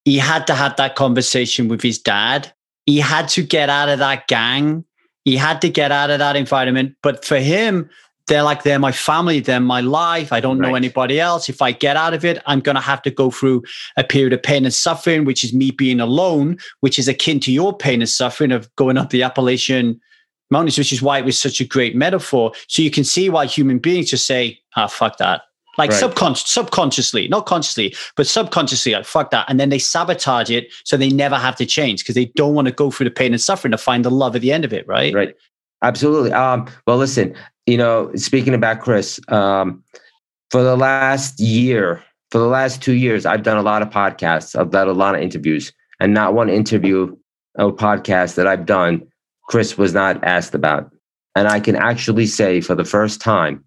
[0.06, 2.52] he had to have that conversation with his dad.
[2.86, 4.86] He had to get out of that gang
[5.26, 6.96] he had to get out of that environment.
[7.02, 7.90] But for him,
[8.28, 10.32] they're like, they're my family, they're my life.
[10.32, 10.70] I don't right.
[10.70, 11.50] know anybody else.
[11.50, 13.64] If I get out of it, I'm going to have to go through
[13.98, 17.52] a period of pain and suffering, which is me being alone, which is akin to
[17.52, 20.00] your pain and suffering of going up the Appalachian
[20.52, 22.54] Mountains, which is why it was such a great metaphor.
[22.68, 25.42] So you can see why human beings just say, ah, fuck that
[25.78, 26.00] like right.
[26.00, 29.46] subconscious, subconsciously, not consciously, but subconsciously, like fuck that.
[29.50, 32.68] And then they sabotage it so they never have to change because they don't want
[32.68, 34.74] to go through the pain and suffering to find the love at the end of
[34.74, 35.14] it, right?
[35.14, 35.36] Right.
[35.82, 36.32] Absolutely.
[36.32, 39.84] Um, well, listen, you know, speaking about Chris, um,
[40.50, 44.58] for the last year, for the last two years, I've done a lot of podcasts,
[44.58, 47.16] I've done a lot of interviews, and not one interview
[47.56, 49.06] or podcast that I've done,
[49.50, 50.90] Chris was not asked about.
[51.36, 53.64] And I can actually say for the first time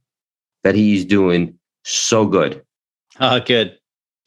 [0.67, 2.61] that he's doing so good.
[3.21, 3.79] Oh, good.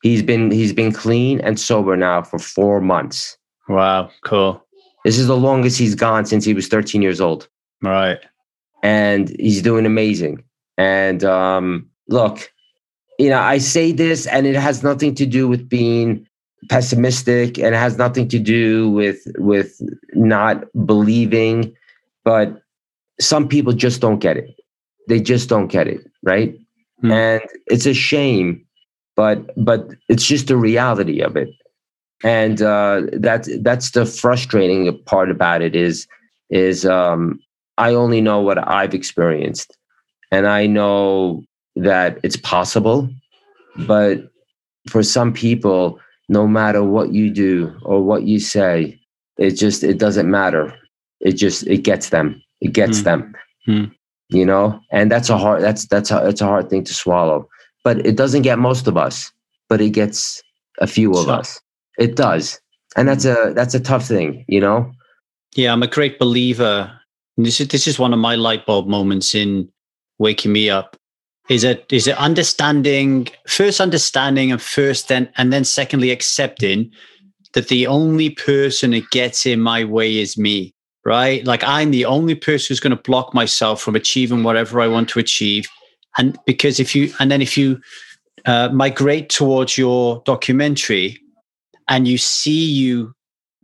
[0.04, 3.38] He's been he's been clean and sober now for four months.
[3.67, 4.65] Wow, cool.
[5.04, 7.49] This is the longest he's gone since he was 13 years old.
[7.84, 8.19] Right.
[8.84, 10.41] And he's doing amazing.
[10.78, 12.49] And um, look,
[13.17, 16.25] you know, I say this and it has nothing to do with being
[16.69, 19.82] pessimistic and it has nothing to do with with
[20.13, 21.75] not believing,
[22.23, 22.62] but
[23.19, 24.56] some people just don't get it.
[25.10, 26.55] They just don't get it, right?
[27.03, 27.12] mm.
[27.12, 28.65] and it's a shame
[29.15, 31.49] but but it's just the reality of it
[32.23, 36.08] and uh, that's that's the frustrating part about it is
[36.49, 37.39] is um,
[37.77, 39.77] I only know what I've experienced,
[40.32, 41.43] and I know
[41.77, 43.10] that it's possible,
[43.88, 44.29] but
[44.89, 48.99] for some people, no matter what you do or what you say,
[49.38, 50.73] it just it doesn't matter.
[51.21, 52.41] It just it gets them.
[52.60, 53.03] It gets mm.
[53.03, 53.36] them.
[53.67, 53.91] Mm
[54.29, 54.79] you know?
[54.91, 57.47] And that's a hard that's that's a, it's a hard thing to swallow.
[57.83, 59.31] But it doesn't get most of us
[59.69, 60.43] but it gets
[60.79, 61.61] a few of us.
[61.97, 62.59] It does.
[62.97, 64.91] And that's a that's a tough thing you know?
[65.55, 66.91] Yeah i'm a great believer.
[67.37, 69.69] This is this is one of my light bulb moments in
[70.17, 70.97] waking me up.
[71.49, 76.91] Is it is it understanding first understanding and first then and then secondly accepting
[77.53, 80.73] that the only person that gets in my way is me
[81.05, 81.45] right?
[81.45, 85.09] Like I'm the only person who's going to block myself from achieving whatever I want
[85.09, 85.67] to achieve.
[86.17, 87.79] And because if you, and then if you
[88.45, 91.19] uh, migrate towards your documentary
[91.88, 93.13] and you see you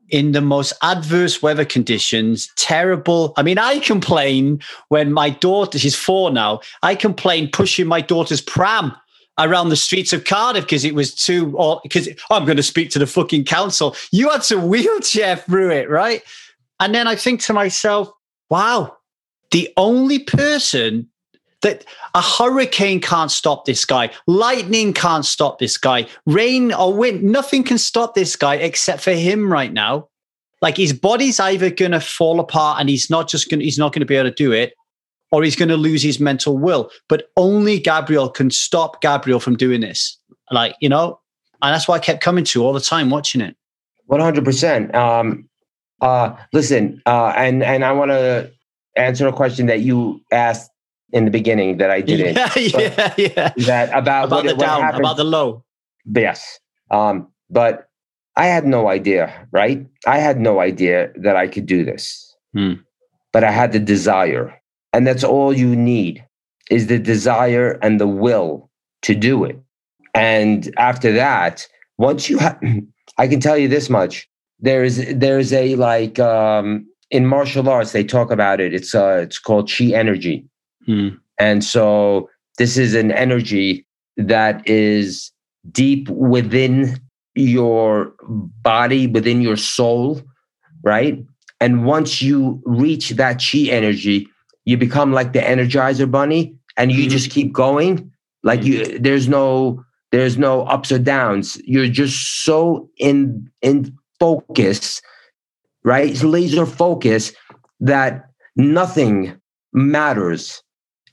[0.10, 3.34] in the most adverse weather conditions, terrible.
[3.38, 8.42] I mean, I complain when my daughter, she's four now, I complain pushing my daughter's
[8.42, 8.96] pram
[9.40, 11.48] around the streets of Cardiff because it was too,
[11.84, 13.96] because oh, I'm going to speak to the fucking council.
[14.12, 16.22] You had to wheelchair through it, right?
[16.80, 18.10] And then I think to myself,
[18.50, 18.98] wow,
[19.52, 21.10] the only person
[21.62, 27.24] that a hurricane can't stop this guy, lightning can't stop this guy, rain or wind,
[27.24, 30.08] nothing can stop this guy except for him right now.
[30.62, 34.06] Like his body's either to fall apart and he's not just to, he's not to
[34.06, 34.74] be able to do it
[35.32, 36.92] or he's to lose his mental will.
[37.10, 40.18] But only Gabriel can stop Gabriel from doing this.
[40.52, 41.20] Like, you know,
[41.62, 43.56] and that's why I kept coming to all the time watching it.
[44.10, 44.94] 100%.
[44.94, 45.50] Um,
[46.02, 48.52] uh, listen, uh, and and I want to
[48.96, 50.72] answer a question that you asked
[51.12, 52.36] in the beginning that I didn't.
[52.56, 53.54] Yeah, yeah, yeah.
[53.58, 55.02] That about about what, the down, happened.
[55.02, 55.64] about the low.
[56.06, 56.60] Yes,
[56.92, 57.88] um, but
[58.36, 59.48] I had no idea.
[59.52, 62.36] Right, I had no idea that I could do this.
[62.54, 62.74] Hmm.
[63.32, 64.54] But I had the desire,
[64.94, 66.26] and that's all you need
[66.72, 68.70] is the desire and the will
[69.04, 69.60] to do it.
[70.14, 72.60] And after that, once you have,
[73.18, 74.28] I can tell you this much:
[74.60, 78.74] there's there's a like um, in martial arts they talk about it.
[78.74, 80.46] It's uh it's called chi energy,
[80.86, 81.10] hmm.
[81.38, 83.86] and so this is an energy
[84.18, 85.32] that is
[85.72, 87.00] deep within
[87.36, 88.14] your
[88.62, 90.22] body, within your soul,
[90.84, 91.24] right?
[91.60, 94.28] And once you reach that chi energy,
[94.66, 97.10] you become like the energizer bunny and you mm-hmm.
[97.10, 98.12] just keep going.
[98.44, 99.04] Like you, mm-hmm.
[99.04, 101.58] there's no there's no ups or downs.
[101.66, 105.02] You're just so in in focus,
[105.84, 106.10] right?
[106.10, 107.34] It's laser focus
[107.80, 109.40] that nothing
[109.74, 110.64] matters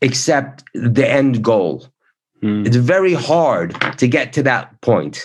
[0.00, 1.86] except the end goal.
[2.42, 2.66] Mm.
[2.66, 5.22] It's very hard to get to that point.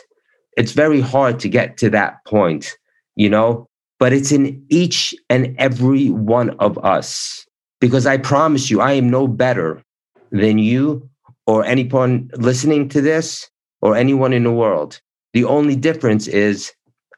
[0.56, 2.78] It's very hard to get to that point,
[3.16, 3.68] you know,
[4.00, 7.46] but it's in each and every one of us.
[7.80, 9.84] Because I promise you, I am no better
[10.32, 11.08] than you
[11.46, 13.50] or anyone listening to this
[13.82, 15.00] or anyone in the world.
[15.34, 16.74] The only difference is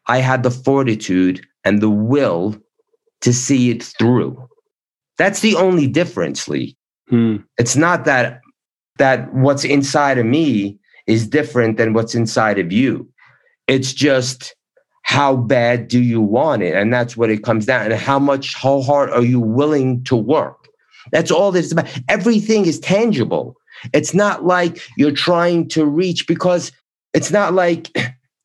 [0.09, 2.57] I had the fortitude and the will
[3.21, 4.49] to see it through.
[5.17, 6.75] That's the only difference, Lee.
[7.09, 7.37] Hmm.
[7.57, 8.41] It's not that
[8.97, 13.07] that what's inside of me is different than what's inside of you.
[13.67, 14.55] It's just
[15.03, 16.75] how bad do you want it?
[16.75, 17.91] And that's what it comes down.
[17.91, 20.67] And how much, how hard are you willing to work?
[21.11, 21.87] That's all this about.
[22.07, 23.55] Everything is tangible.
[23.93, 26.71] It's not like you're trying to reach because
[27.13, 27.89] it's not like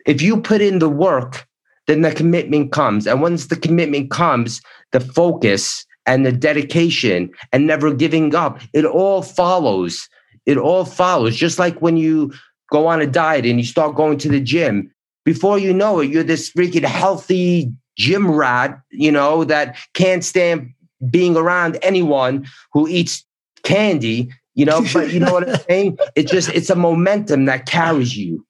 [0.06, 1.46] if you put in the work,
[1.86, 3.06] then the commitment comes.
[3.06, 4.60] And once the commitment comes,
[4.92, 10.08] the focus and the dedication and never giving up, it all follows.
[10.46, 11.36] It all follows.
[11.36, 12.32] Just like when you
[12.70, 14.90] go on a diet and you start going to the gym,
[15.24, 20.72] before you know it, you're this freaking healthy gym rat, you know, that can't stand
[21.10, 23.24] being around anyone who eats
[23.62, 25.98] candy, you know, but you know what I'm saying?
[26.14, 28.46] It's just it's a momentum that carries you.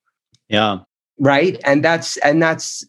[0.49, 0.79] Yeah.
[1.19, 1.61] Right.
[1.65, 2.85] And that's and that's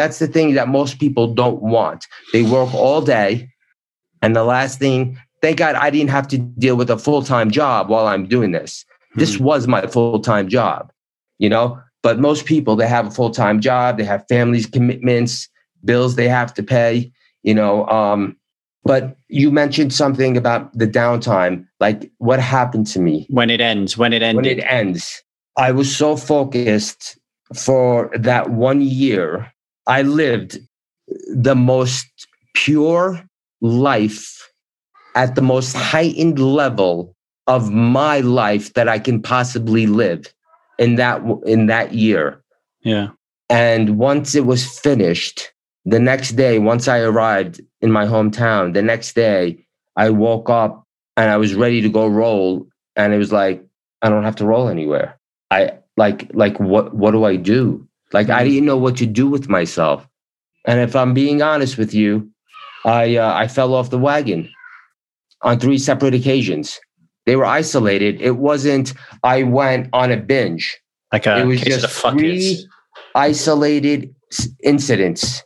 [0.00, 2.06] that's the thing that most people don't want.
[2.32, 3.50] They work all day.
[4.22, 7.90] And the last thing, thank God I didn't have to deal with a full-time job
[7.90, 8.86] while I'm doing this.
[8.88, 9.20] Mm-hmm.
[9.20, 9.44] This hmm.
[9.44, 10.90] was my full-time job,
[11.38, 11.78] you know.
[12.02, 15.50] But most people they have a full-time job, they have families, commitments,
[15.84, 17.86] bills they have to pay, you know.
[17.88, 18.38] Um,
[18.84, 23.98] but you mentioned something about the downtime, like what happened to me when it ends.
[23.98, 24.36] When it ends.
[24.36, 25.22] When it ends,
[25.58, 27.18] I was so focused
[27.54, 29.52] for that one year.
[29.86, 30.58] I lived
[31.34, 32.06] the most
[32.54, 33.22] pure
[33.60, 34.48] life
[35.14, 37.14] at the most heightened level
[37.46, 40.32] of my life that I can possibly live
[40.78, 42.42] in that in that year.
[42.82, 43.08] Yeah.
[43.48, 45.52] And once it was finished,
[45.84, 49.66] the next day, once I arrived in my hometown, the next day
[49.96, 52.66] I woke up and I was ready to go roll.
[52.96, 53.64] And it was like,
[54.02, 55.18] I don't have to roll anywhere.
[55.50, 57.86] I like, like, what, what do I do?
[58.12, 60.06] Like, I didn't know what to do with myself.
[60.66, 62.30] And if I'm being honest with you,
[62.84, 64.48] I, uh, I fell off the wagon
[65.42, 66.78] on three separate occasions.
[67.26, 68.20] They were isolated.
[68.20, 70.78] It wasn't, I went on a binge.
[71.12, 72.66] Like a it was just three
[73.14, 74.14] isolated
[74.62, 75.42] incidents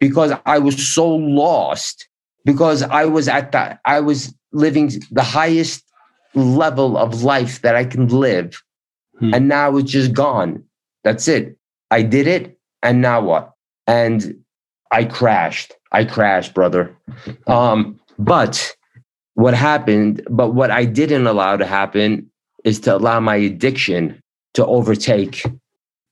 [0.00, 2.08] because I was so lost
[2.44, 5.84] because I was at that I was living the highest
[6.34, 8.60] level of life that I can live
[9.18, 9.32] hmm.
[9.32, 10.62] and now it's just gone
[11.04, 11.56] that's it
[11.96, 13.44] I did it and now what
[13.86, 14.18] and
[14.92, 16.84] I crashed I crashed brother
[17.46, 17.78] um
[18.18, 18.54] but
[19.34, 22.30] what happened but what I didn't allow to happen
[22.64, 24.20] is to allow my addiction
[24.54, 25.34] to overtake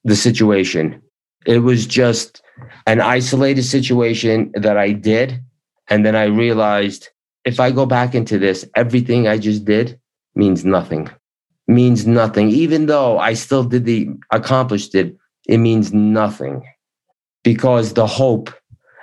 [0.05, 0.85] the situation
[1.47, 2.43] it was just
[2.87, 5.41] an isolated situation that I did.
[5.89, 7.11] And then I realized
[7.45, 9.99] if I go back into this, everything I just did
[10.35, 11.11] means nothing.
[11.67, 12.51] Means nothing.
[12.51, 16.67] Even though I still did the accomplished it, it means nothing.
[17.43, 18.51] Because the hope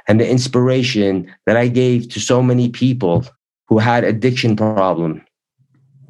[0.07, 3.25] and the inspiration that I gave to so many people
[3.67, 5.23] who had addiction problem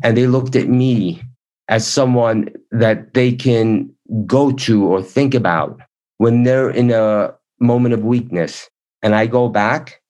[0.03, 1.21] and they looked at me
[1.67, 3.93] as someone that they can
[4.25, 5.79] go to or think about
[6.17, 8.69] when they're in a moment of weakness
[9.01, 10.01] and I go back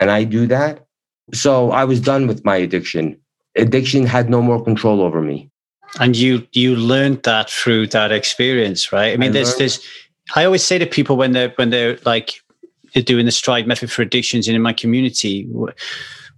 [0.00, 0.86] and I do that.
[1.32, 3.18] So I was done with my addiction.
[3.56, 5.50] Addiction had no more control over me.
[6.00, 9.12] And you you learned that through that experience, right?
[9.12, 9.80] I mean, I there's there's
[10.34, 12.40] I always say to people when they're when they're like
[12.92, 15.48] they're doing the Strive Method for addictions and in my community,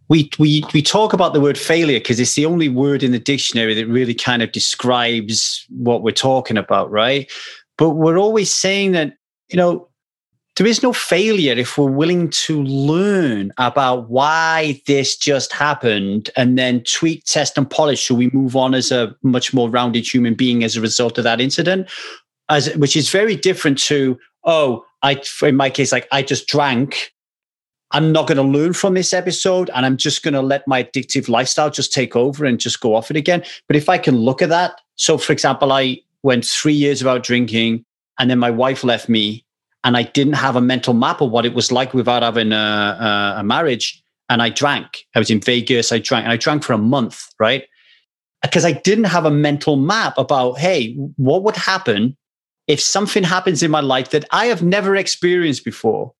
[0.08, 3.18] we we we talk about the word failure because it's the only word in the
[3.18, 7.30] dictionary that really kind of describes what we're talking about, right?
[7.78, 9.14] But we're always saying that,
[9.48, 9.88] you know,
[10.56, 16.58] there is no failure if we're willing to learn about why this just happened and
[16.58, 20.34] then tweak, test, and polish so we move on as a much more rounded human
[20.34, 21.88] being as a result of that incident.
[22.48, 27.12] As which is very different to, oh, I in my case, like I just drank.
[27.92, 30.82] I'm not going to learn from this episode and I'm just going to let my
[30.82, 33.44] addictive lifestyle just take over and just go off it again.
[33.68, 37.22] But if I can look at that, so for example, I went three years without
[37.22, 37.84] drinking,
[38.18, 39.45] and then my wife left me,
[39.86, 42.56] and I didn't have a mental map of what it was like without having a,
[42.56, 44.02] a, a marriage.
[44.28, 45.06] And I drank.
[45.14, 45.92] I was in Vegas.
[45.92, 47.28] I drank, and I drank for a month.
[47.38, 47.64] Right.
[48.42, 52.16] because I didn't have a mental map about, hey, what would happen
[52.66, 56.12] if something happens in my life that I have never experienced before?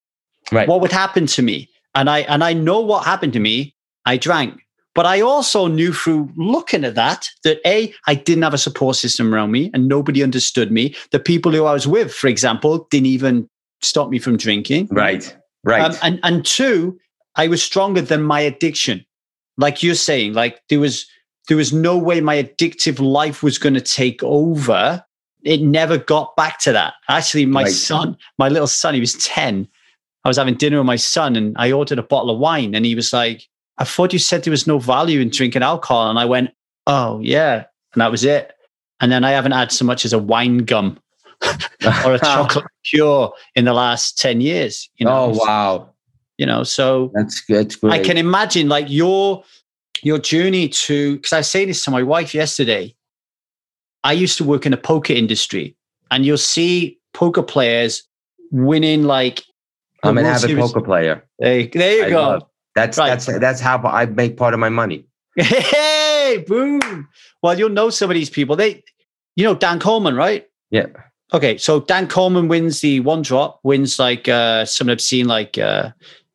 [0.52, 0.68] Right.
[0.68, 1.68] What would happen to me?
[1.94, 3.74] And I and I know what happened to me.
[4.04, 4.60] I drank.
[4.94, 8.96] But I also knew through looking at that that A, I didn't have a support
[8.96, 10.94] system around me and nobody understood me.
[11.10, 13.48] The people who I was with, for example, didn't even
[13.82, 14.88] stop me from drinking.
[14.90, 15.36] Right.
[15.64, 15.82] Right.
[15.82, 16.98] Um, and and two,
[17.34, 19.04] I was stronger than my addiction.
[19.56, 21.06] Like you're saying, like there was
[21.48, 25.04] there was no way my addictive life was going to take over.
[25.42, 26.94] It never got back to that.
[27.08, 27.72] Actually, my right.
[27.72, 29.68] son, my little son, he was 10.
[30.24, 32.84] I was having dinner with my son and I ordered a bottle of wine and
[32.84, 33.48] he was like,
[33.78, 36.10] I thought you said there was no value in drinking alcohol.
[36.10, 36.50] And I went,
[36.88, 37.64] Oh, yeah.
[37.92, 38.52] And that was it.
[39.00, 40.98] And then I haven't had so much as a wine gum
[42.04, 44.88] or a chocolate cure in the last 10 years.
[44.96, 45.12] You know?
[45.12, 45.90] Oh, wow.
[46.38, 47.74] You know, so that's good.
[47.84, 49.42] I can imagine like your
[50.02, 52.94] your journey to because I saying this to my wife yesterday.
[54.04, 55.74] I used to work in the poker industry,
[56.10, 58.02] and you'll see poker players
[58.50, 59.42] winning like.
[60.02, 61.24] I'm an avid poker player.
[61.38, 62.48] There, there you I go.
[62.74, 63.08] That's right.
[63.08, 65.06] that's that's how I make part of my money.
[66.26, 67.08] Hey, boom!
[67.40, 68.56] Well, you'll know some of these people.
[68.56, 68.82] They,
[69.36, 70.44] you know, Dan Colman, right?
[70.70, 70.86] Yeah.
[71.34, 75.58] Okay, so Dan Colman wins the one drop, wins like uh some have seen like
[75.58, 75.90] uh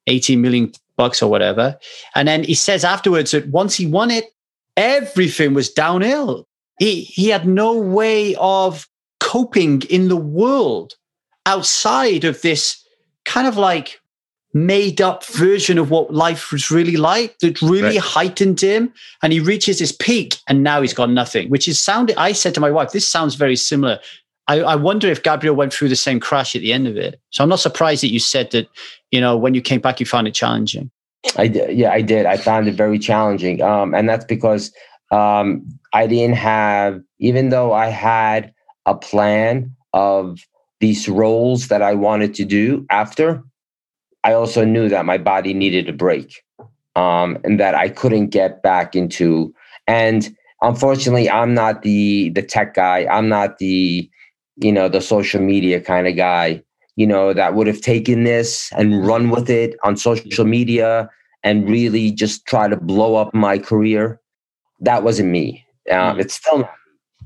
[0.07, 1.77] 18 million bucks or whatever.
[2.15, 4.25] And then he says afterwards that once he won it,
[4.75, 6.47] everything was downhill.
[6.79, 8.87] He he had no way of
[9.19, 10.95] coping in the world
[11.45, 12.83] outside of this
[13.23, 14.01] kind of like
[14.53, 17.99] made up version of what life was really like that really right.
[17.99, 22.17] heightened him and he reaches his peak and now he's got nothing which is sounded
[22.17, 23.97] i said to my wife this sounds very similar
[24.47, 27.19] I, I, wonder if gabriel went through the same crash at the end of it
[27.29, 28.67] so i'm not surprised that you said that
[29.11, 30.91] you know when you came back you found it challenging
[31.37, 31.77] I did.
[31.77, 32.25] Yeah, I did.
[32.25, 33.61] I found it very challenging.
[33.61, 34.71] Um, and that's because
[35.11, 38.53] um, I didn't have, even though I had
[38.85, 40.39] a plan of
[40.79, 43.43] these roles that I wanted to do after,
[44.23, 46.43] I also knew that my body needed a break
[46.95, 49.53] um, and that I couldn't get back into.
[49.87, 53.05] And unfortunately, I'm not the the tech guy.
[53.09, 54.09] I'm not the
[54.61, 56.63] you know the social media kind of guy
[56.95, 61.09] you know, that would have taken this and run with it on social media
[61.43, 64.19] and really just try to blow up my career.
[64.79, 65.65] That wasn't me.
[65.89, 66.67] Um, it's still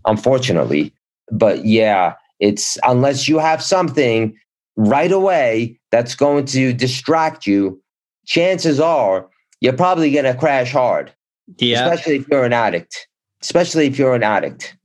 [0.05, 0.93] unfortunately.
[1.31, 4.37] But yeah, it's unless you have something
[4.77, 7.81] right away that's going to distract you,
[8.25, 9.27] chances are
[9.61, 11.11] you're probably going to crash hard.
[11.57, 11.83] Yeah.
[11.85, 13.07] Especially if you're an addict.
[13.41, 14.77] Especially if you're an addict.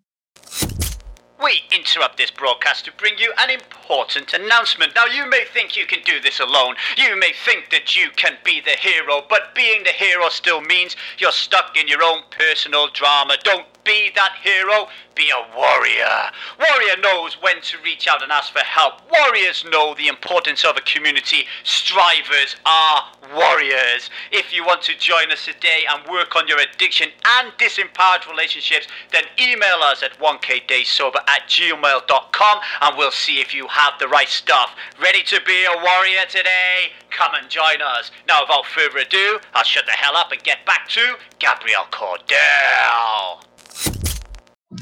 [1.42, 4.94] We interrupt this broadcast to bring you an important announcement.
[4.94, 6.74] Now, you may think you can do this alone.
[6.98, 10.96] You may think that you can be the hero, but being the hero still means
[11.18, 13.36] you're stuck in your own personal drama.
[13.42, 16.30] Don't be that hero, be a warrior.
[16.58, 19.02] Warrior knows when to reach out and ask for help.
[19.10, 21.46] Warriors know the importance of a community.
[21.64, 24.10] Strivers are warriors.
[24.32, 28.86] If you want to join us today and work on your addiction and disempowered relationships,
[29.12, 34.28] then email us at 1kdaysober at gmail.com and we'll see if you have the right
[34.28, 34.74] stuff.
[35.00, 36.92] Ready to be a warrior today?
[37.10, 38.10] Come and join us.
[38.28, 43.49] Now, without further ado, I'll shut the hell up and get back to Gabriel Cordell.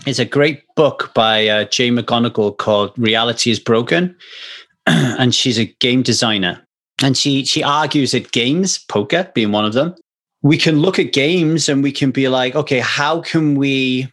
[0.07, 4.16] It's a great book by uh, Jay McGonigal called Reality is Broken.
[4.88, 6.66] and she's a game designer.
[7.03, 9.94] And she she argues that games, poker being one of them,
[10.42, 14.11] we can look at games and we can be like, okay, how can we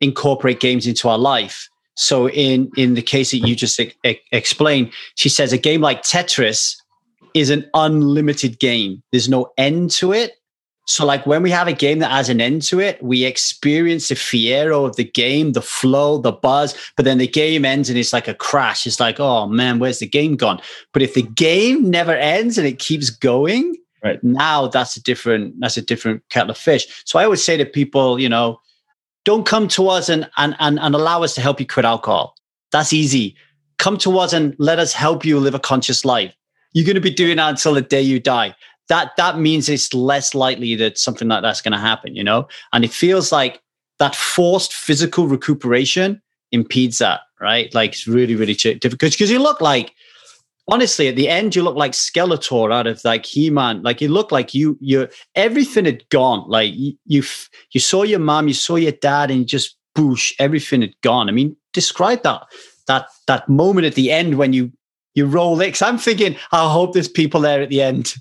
[0.00, 1.68] incorporate games into our life?
[1.94, 6.02] So in in the case that you just e- explained, she says a game like
[6.02, 6.76] Tetris
[7.34, 9.02] is an unlimited game.
[9.12, 10.32] There's no end to it.
[10.88, 14.08] So, like when we have a game that has an end to it, we experience
[14.08, 17.98] the fiero of the game, the flow, the buzz, but then the game ends and
[17.98, 18.86] it's like a crash.
[18.86, 20.60] It's like, oh man, where's the game gone?
[20.92, 23.74] But if the game never ends and it keeps going,
[24.04, 26.86] right now that's a different that's a different kettle of fish.
[27.04, 28.60] So I always say to people, you know,
[29.24, 32.36] don't come to us and and and, and allow us to help you quit alcohol.
[32.70, 33.34] That's easy.
[33.78, 36.32] Come to us and let us help you live a conscious life.
[36.74, 38.54] You're going to be doing that until the day you die
[38.88, 42.48] that that means it's less likely that something like that's going to happen, you know?
[42.72, 43.60] And it feels like
[43.98, 46.22] that forced physical recuperation
[46.52, 47.72] impedes that, right?
[47.74, 49.92] Like it's really, really difficult because you look like,
[50.68, 53.82] honestly, at the end, you look like Skeletor out of like He-Man.
[53.82, 56.48] Like you look like you, you, everything had gone.
[56.48, 57.22] Like you, you,
[57.72, 61.28] you saw your mom, you saw your dad, and just boosh, everything had gone.
[61.28, 62.42] I mean, describe that,
[62.86, 64.72] that, that moment at the end when you,
[65.14, 65.70] you roll it.
[65.70, 68.14] Cause I'm thinking, I hope there's people there at the end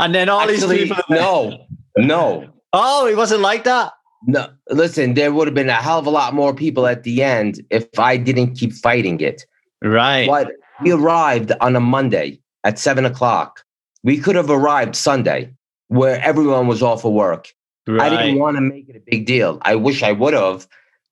[0.00, 1.04] and then all Actually, these people.
[1.10, 1.66] No,
[1.96, 2.48] no.
[2.72, 3.92] Oh, it wasn't like that.
[4.26, 7.22] No, listen, there would have been a hell of a lot more people at the
[7.22, 9.46] end if I didn't keep fighting it.
[9.82, 10.26] Right.
[10.26, 13.64] But we arrived on a Monday at seven o'clock.
[14.02, 15.52] We could have arrived Sunday
[15.88, 17.52] where everyone was off of work.
[17.86, 18.12] right.
[18.12, 19.58] I didn't want to make it a big deal.
[19.62, 20.66] I wish I would have,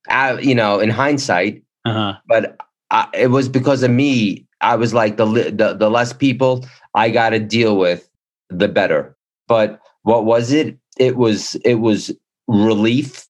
[0.08, 2.14] uh, you know, in hindsight, uh-huh.
[2.26, 2.56] but
[2.90, 4.46] I, it was because of me.
[4.60, 6.64] I was like the the, the less people
[6.94, 8.08] I got to deal with,
[8.58, 9.16] the better.
[9.48, 10.78] But what was it?
[10.98, 12.12] It was it was
[12.46, 13.26] relief.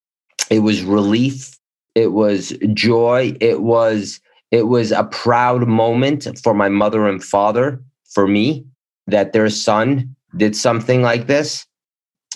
[0.51, 1.59] It was relief.
[1.95, 3.37] It was joy.
[3.41, 4.20] It was
[4.51, 8.64] it was a proud moment for my mother and father, for me,
[9.07, 11.66] that their son did something like this.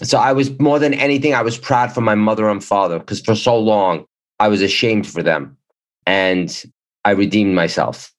[0.03, 3.21] So I was more than anything, I was proud for my mother and father because
[3.21, 4.05] for so long
[4.39, 5.57] I was ashamed for them.
[6.07, 6.65] And
[7.05, 8.13] I redeemed myself.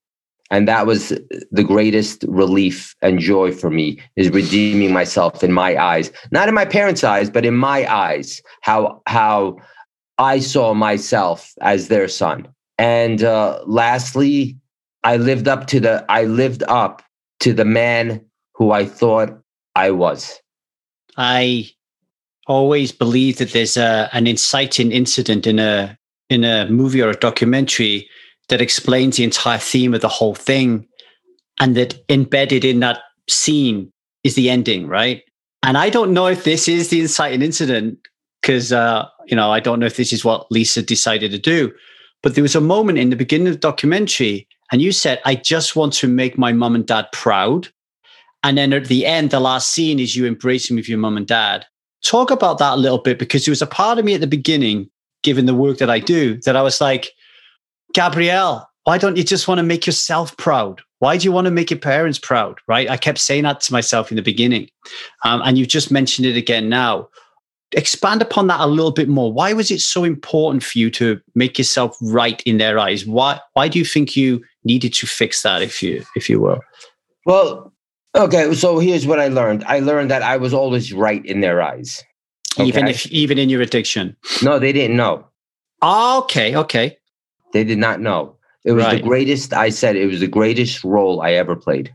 [0.51, 1.09] And that was
[1.51, 6.55] the greatest relief and joy for me is redeeming myself in my eyes, not in
[6.55, 9.57] my parents' eyes, but in my eyes, how, how
[10.17, 12.47] I saw myself as their son.
[12.77, 14.57] And uh, lastly,
[15.03, 17.03] I lived up to the, I lived up
[17.41, 18.25] to the man
[18.55, 19.39] who I thought
[19.75, 20.39] I was.
[21.15, 21.69] I
[22.47, 25.97] always believe that there's a, an inciting incident in a
[26.29, 28.07] in a movie or a documentary
[28.49, 30.87] that explains the entire theme of the whole thing,
[31.59, 33.91] and that embedded in that scene
[34.23, 35.23] is the ending, right?
[35.63, 37.99] And I don't know if this is the inciting incident
[38.41, 41.71] because uh, you know I don't know if this is what Lisa decided to do,
[42.23, 45.35] but there was a moment in the beginning of the documentary, and you said, "I
[45.35, 47.69] just want to make my mum and dad proud."
[48.43, 51.27] And then at the end, the last scene is you embracing with your mum and
[51.27, 51.65] dad.
[52.05, 54.27] Talk about that a little bit because there was a part of me at the
[54.27, 54.89] beginning,
[55.23, 57.11] given the work that I do, that I was like,
[57.99, 60.81] Gabriel, why don't you just want to make yourself proud?
[60.99, 62.57] Why do you want to make your parents proud?
[62.65, 62.89] Right?
[62.89, 64.69] I kept saying that to myself in the beginning.
[65.25, 67.09] Um, and you've just mentioned it again now.
[67.73, 69.33] Expand upon that a little bit more.
[69.33, 73.05] Why was it so important for you to make yourself right in their eyes?
[73.05, 76.61] Why why do you think you needed to fix that if you if you will?
[77.25, 77.73] Well,
[78.15, 79.65] okay, so here's what I learned.
[79.65, 82.01] I learned that I was always right in their eyes.
[82.57, 84.15] Even if even in your addiction.
[84.41, 85.27] No, they didn't know.
[85.83, 86.97] Okay, okay.
[87.53, 88.35] They did not know.
[88.65, 88.97] It was Right.
[89.01, 89.53] the greatest.
[89.53, 91.93] I said it was the greatest role I ever played.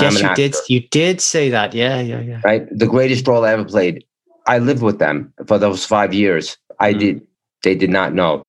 [0.00, 0.54] Yes, you did.
[0.68, 1.74] You did say that.
[1.74, 2.40] Yeah, yeah, yeah.
[2.44, 2.66] right?
[2.70, 4.04] The greatest role I ever played.
[4.46, 6.56] I lived with them for those five years.
[6.80, 6.98] I Mm.
[6.98, 7.20] did.
[7.62, 8.42] They did not know.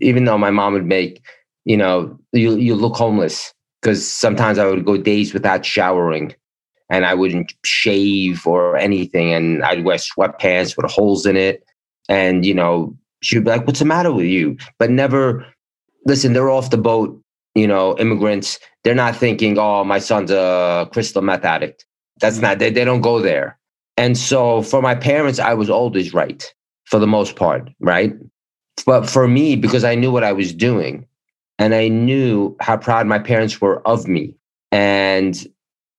[0.00, 1.22] Even though my mom would make,
[1.64, 6.34] you know, you you look homeless because sometimes I would go days without showering,
[6.90, 11.62] and I wouldn't shave or anything, and I'd wear sweatpants with holes in it,
[12.08, 15.46] and you know, she'd be like, "What's the matter with you?" But never.
[16.06, 17.20] Listen, they're off the boat.
[17.54, 18.58] You know, immigrants.
[18.84, 21.84] They're not thinking, "Oh, my son's a crystal meth addict."
[22.20, 22.42] That's Mm.
[22.42, 22.58] not.
[22.60, 23.58] They, they don't go there.
[23.96, 26.52] And so for my parents, I was always right
[26.86, 28.12] for the most part, right?
[28.86, 31.06] But for me, because I knew what I was doing
[31.58, 34.34] and I knew how proud my parents were of me.
[34.72, 35.36] And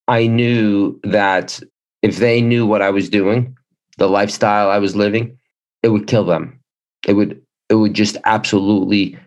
[0.08, 1.60] I knew that
[2.02, 3.56] if they knew what I was doing,
[3.98, 5.38] the lifestyle I was living,
[5.82, 6.60] it would kill them.
[7.06, 7.40] It would,
[7.70, 9.18] it would just absolutely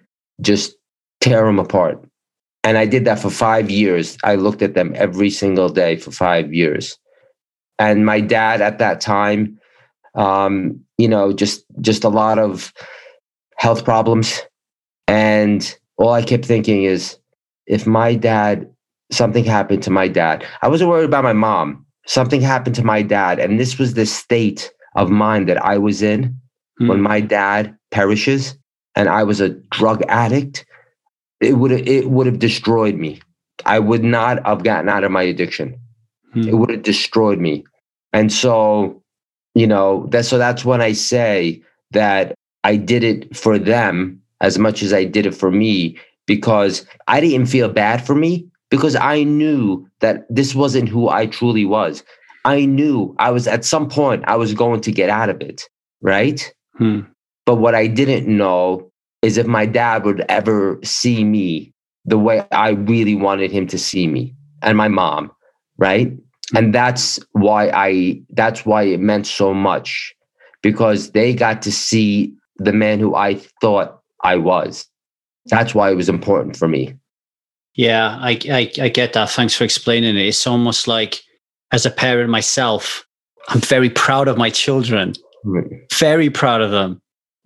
[0.41, 0.75] just
[1.21, 2.03] tear them apart.
[2.63, 4.17] And I did that for five years.
[4.23, 6.97] I looked at them every single day for five years
[7.79, 9.59] and my dad at that time
[10.15, 12.71] um you know just just a lot of
[13.57, 14.41] health problems
[15.07, 17.17] and all i kept thinking is
[17.67, 18.69] if my dad
[19.11, 23.01] something happened to my dad i wasn't worried about my mom something happened to my
[23.01, 26.33] dad and this was the state of mind that i was in
[26.77, 27.03] when Hmm.
[27.03, 28.57] my dad perishes
[28.95, 30.65] and i was a drug addict
[31.41, 33.19] it would it would have destroyed me
[33.65, 35.79] i would not have gotten out of my addiction
[36.35, 36.49] Hmm.
[36.49, 37.63] it would have destroyed me.
[38.13, 39.01] And so,
[39.55, 44.59] you know, that's so that's when I say that I did it for them as
[44.59, 48.95] much as I did it for me because I didn't feel bad for me because
[48.97, 52.03] I knew that this wasn't who I truly was.
[52.43, 55.63] I knew I was at some point I was going to get out of it,
[56.01, 56.53] right?
[56.77, 57.01] Hmm.
[57.45, 58.91] But what I didn't know
[59.21, 61.73] is if my dad would ever see me
[62.05, 65.31] the way I really wanted him to see me and my mom,
[65.77, 66.11] right?
[66.55, 70.13] And that's why I that's why it meant so much
[70.61, 74.87] because they got to see the man who I thought I was.
[75.47, 76.95] That's why it was important for me.
[77.73, 79.31] Yeah, I, I I get that.
[79.31, 80.27] Thanks for explaining it.
[80.27, 81.21] It's almost like
[81.71, 83.05] as a parent myself,
[83.49, 85.13] I'm very proud of my children,
[85.93, 87.01] very proud of them.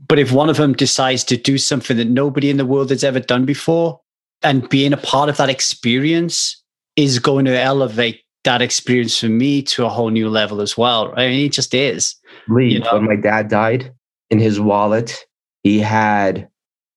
[0.08, 3.04] But if one of them decides to do something that nobody in the world has
[3.04, 4.00] ever done before,
[4.42, 6.62] and being a part of that experience
[6.96, 11.14] is going to elevate that experience for me to a whole new level as well.
[11.18, 12.16] I mean, it just is.
[12.48, 12.94] Lee, You know?
[12.94, 13.94] when my dad died,
[14.30, 15.26] in his wallet,
[15.64, 16.48] he had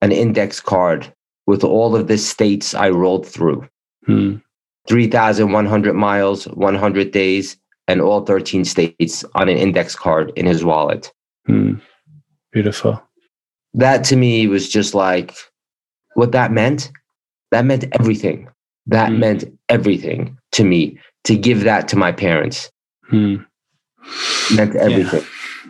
[0.00, 1.12] an index card
[1.46, 3.66] with all of the states I rolled through.
[4.06, 4.36] Hmm.
[4.88, 7.56] 3,100 miles, 100 days,
[7.88, 11.12] and all 13 states on an index card in his wallet.
[11.46, 11.74] Hmm.
[12.52, 13.02] Beautiful.
[13.74, 15.34] That to me was just like
[16.14, 16.90] what that meant.
[17.50, 18.48] That meant everything.
[18.86, 19.18] That Mm.
[19.18, 22.70] meant everything to me to give that to my parents.
[23.08, 23.36] Hmm.
[24.54, 25.24] Meant everything.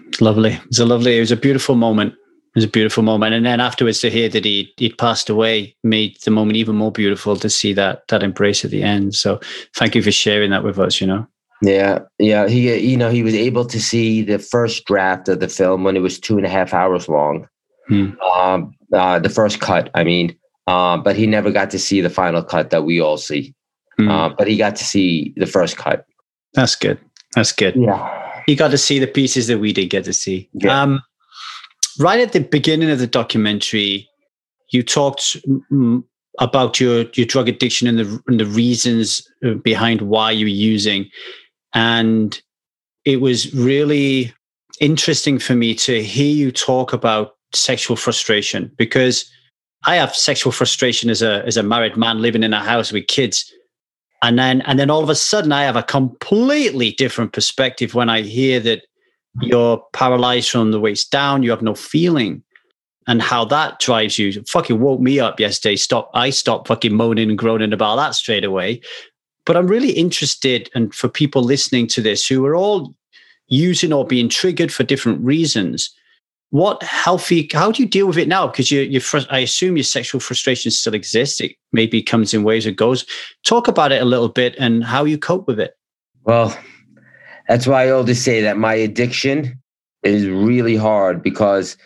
[0.09, 0.59] It's lovely.
[0.67, 1.17] It's a lovely.
[1.17, 2.15] It was a beautiful moment.
[2.15, 5.75] It was a beautiful moment, and then afterwards to hear that he he'd passed away
[5.85, 9.15] made the moment even more beautiful to see that that embrace at the end.
[9.15, 9.41] So
[9.77, 11.01] thank you for sharing that with us.
[11.01, 11.27] You know.
[11.63, 12.49] Yeah, yeah.
[12.49, 15.97] He, you know, he was able to see the first draft of the film when
[15.97, 17.49] it was two and a half hours long.
[17.89, 18.11] Hmm.
[18.35, 20.37] Um, uh, the first cut, I mean,
[20.67, 23.55] uh, but he never got to see the final cut that we all see.
[23.99, 24.09] Hmm.
[24.09, 26.05] Uh, but he got to see the first cut.
[26.55, 26.99] That's good.
[27.35, 27.77] That's good.
[27.77, 30.49] Yeah, You got to see the pieces that we didn't get to see.
[30.55, 30.83] Yeah.
[30.83, 31.03] Um,
[31.99, 34.09] right at the beginning of the documentary,
[34.71, 35.37] you talked
[35.71, 36.03] mm,
[36.39, 41.09] about your your drug addiction and the and the reasons uh, behind why you're using,
[41.75, 42.41] and
[43.05, 44.33] it was really
[44.81, 49.31] interesting for me to hear you talk about sexual frustration because
[49.85, 53.07] I have sexual frustration as a as a married man living in a house with
[53.07, 53.53] kids.
[54.23, 58.09] And then and then all of a sudden i have a completely different perspective when
[58.09, 58.83] i hear that
[59.41, 62.45] you're paralyzed from the waist down you have no feeling
[63.09, 64.45] and how that drives you.
[64.45, 65.75] Fucking woke me up yesterday.
[65.75, 68.81] Stop i stopped fucking moaning and groaning about that straight away
[69.47, 72.95] but i'm really interested and for people listening to this who are all
[73.49, 75.95] using or being triggered for different reasons
[76.53, 78.47] what healthy how do you deal with it now?
[78.47, 82.67] Because you you i assume your sexual frustration still exists it maybe comes in waves
[82.67, 83.07] or goes.
[83.43, 85.75] Talk about it a little bit and how you cope with it.
[86.25, 86.57] Well,
[87.49, 89.59] that's why I always say that my addiction
[90.03, 91.79] is really hard because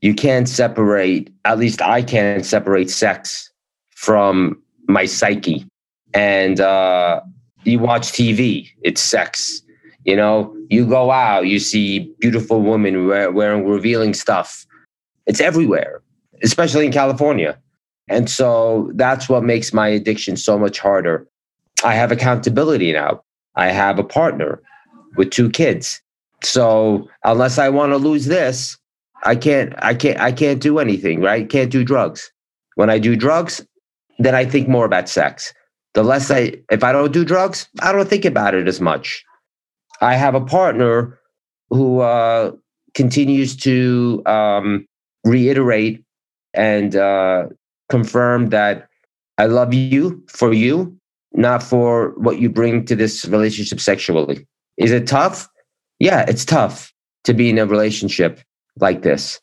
[0.00, 3.50] you can't separate, at least I can't separate sex
[3.90, 5.66] from my psyche.
[6.14, 7.20] And uh,
[7.64, 9.60] you watch TV, it's sex.
[10.04, 14.66] You know, you go out, you see beautiful women wearing revealing stuff.
[15.26, 16.02] It's everywhere,
[16.42, 17.58] especially in California.
[18.08, 21.26] And so that's what makes my addiction so much harder.
[21.84, 23.22] I have accountability now.
[23.56, 24.60] I have a partner
[25.16, 26.02] with two kids.
[26.42, 28.76] So unless I want to lose this,
[29.24, 31.48] I can't I can't I can't do anything, right?
[31.48, 32.30] Can't do drugs.
[32.74, 33.64] When I do drugs,
[34.18, 35.54] then I think more about sex.
[35.94, 39.24] The less I if I don't do drugs, I don't think about it as much.
[40.00, 41.18] I have a partner
[41.70, 42.52] who uh,
[42.94, 44.86] continues to um,
[45.24, 46.04] reiterate
[46.52, 47.46] and uh,
[47.88, 48.88] confirm that
[49.38, 50.96] I love you for you,
[51.32, 54.46] not for what you bring to this relationship sexually.
[54.76, 55.48] Is it tough?
[55.98, 56.92] Yeah, it's tough
[57.24, 58.40] to be in a relationship
[58.80, 59.40] like this.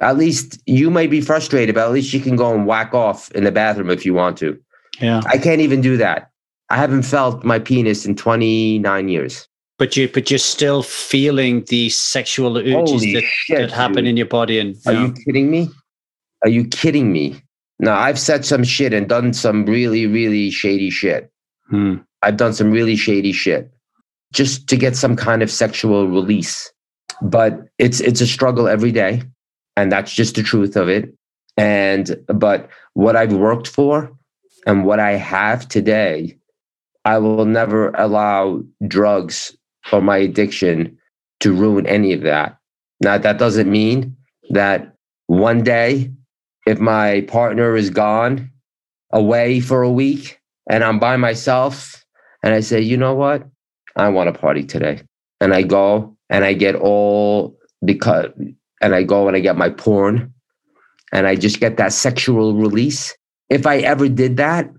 [0.00, 3.30] At least you may be frustrated, but at least you can go and whack off
[3.32, 4.58] in the bathroom if you want to.
[5.00, 6.30] Yeah I can't even do that.
[6.70, 9.48] I haven't felt my penis in 29 years.
[9.78, 14.08] but you but you're still feeling the sexual urges Holy that, shit, that happen dude.
[14.08, 15.06] in your body and Are yeah.
[15.06, 15.68] you kidding me?
[16.44, 17.40] Are you kidding me?
[17.80, 21.30] No, I've said some shit and done some really, really shady shit.
[21.70, 21.96] Hmm.
[22.22, 23.70] I've done some really shady shit
[24.32, 26.72] just to get some kind of sexual release.
[27.22, 29.22] But it's it's a struggle every day,
[29.76, 31.14] and that's just the truth of it.
[31.56, 34.12] And but what I've worked for
[34.68, 36.38] and what I have today,
[37.06, 39.56] I will never allow drugs
[39.92, 40.96] or my addiction
[41.40, 42.58] to ruin any of that.
[43.00, 44.14] Now that doesn't mean
[44.50, 44.94] that
[45.26, 46.12] one day
[46.66, 48.50] if my partner is gone
[49.10, 50.38] away for a week
[50.68, 52.04] and I'm by myself
[52.42, 53.48] and I say, you know what?
[53.96, 55.00] I want to party today.
[55.40, 57.56] And I go and I get all
[57.86, 58.30] because,
[58.82, 60.34] and I go and I get my porn
[61.10, 63.16] and I just get that sexual release.
[63.50, 64.70] If I ever did that,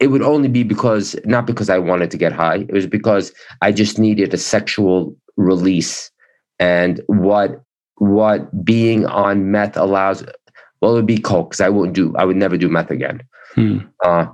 [0.00, 3.32] it would only be because, not because I wanted to get high, it was because
[3.60, 6.10] I just needed a sexual release.
[6.58, 7.62] And what,
[7.96, 10.24] what being on meth allows,
[10.80, 13.22] well, it would be coke because I wouldn't do, I would never do meth again
[13.54, 13.78] Hmm.
[14.04, 14.26] uh,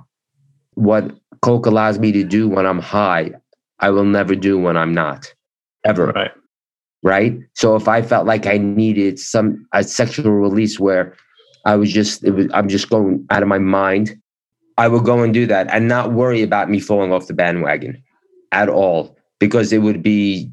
[0.75, 1.11] what
[1.41, 3.31] coke allows me to do when I'm high,
[3.79, 5.33] I will never do when I'm not,
[5.85, 6.07] ever.
[6.07, 6.31] right
[7.03, 7.37] Right.
[7.53, 11.15] So if I felt like I needed some a sexual release where
[11.67, 14.17] I was just, it was, I'm just going out of my mind,
[14.77, 18.01] I would go and do that and not worry about me falling off the bandwagon
[18.53, 20.49] at all because it would be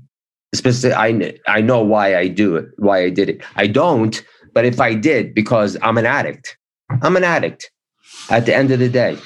[0.55, 0.97] specific.
[0.99, 3.43] I I know why I do it, why I did it.
[3.55, 6.57] I don't, but if I did, because I'm an addict,
[7.03, 7.71] I'm an addict
[8.31, 9.17] at the end of the day.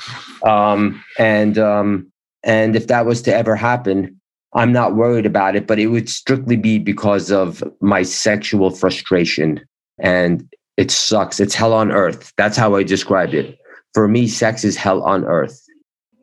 [0.44, 2.12] Um, and um,
[2.44, 4.20] and if that was to ever happen,
[4.52, 5.66] I'm not worried about it.
[5.66, 9.60] But it would strictly be because of my sexual frustration
[9.98, 10.46] and
[10.78, 11.40] it sucks.
[11.40, 12.32] It's hell on earth.
[12.36, 13.58] That's how I described it.
[13.94, 15.60] For me, sex is hell on earth.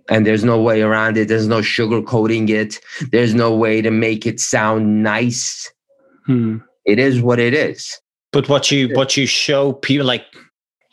[0.10, 1.28] And there's no way around it.
[1.28, 2.80] There's no sugarcoating it.
[3.12, 5.70] There's no way to make it sound nice.
[6.26, 6.60] Hmm.
[6.86, 8.00] It is what it is.
[8.32, 10.26] But what you what you show people like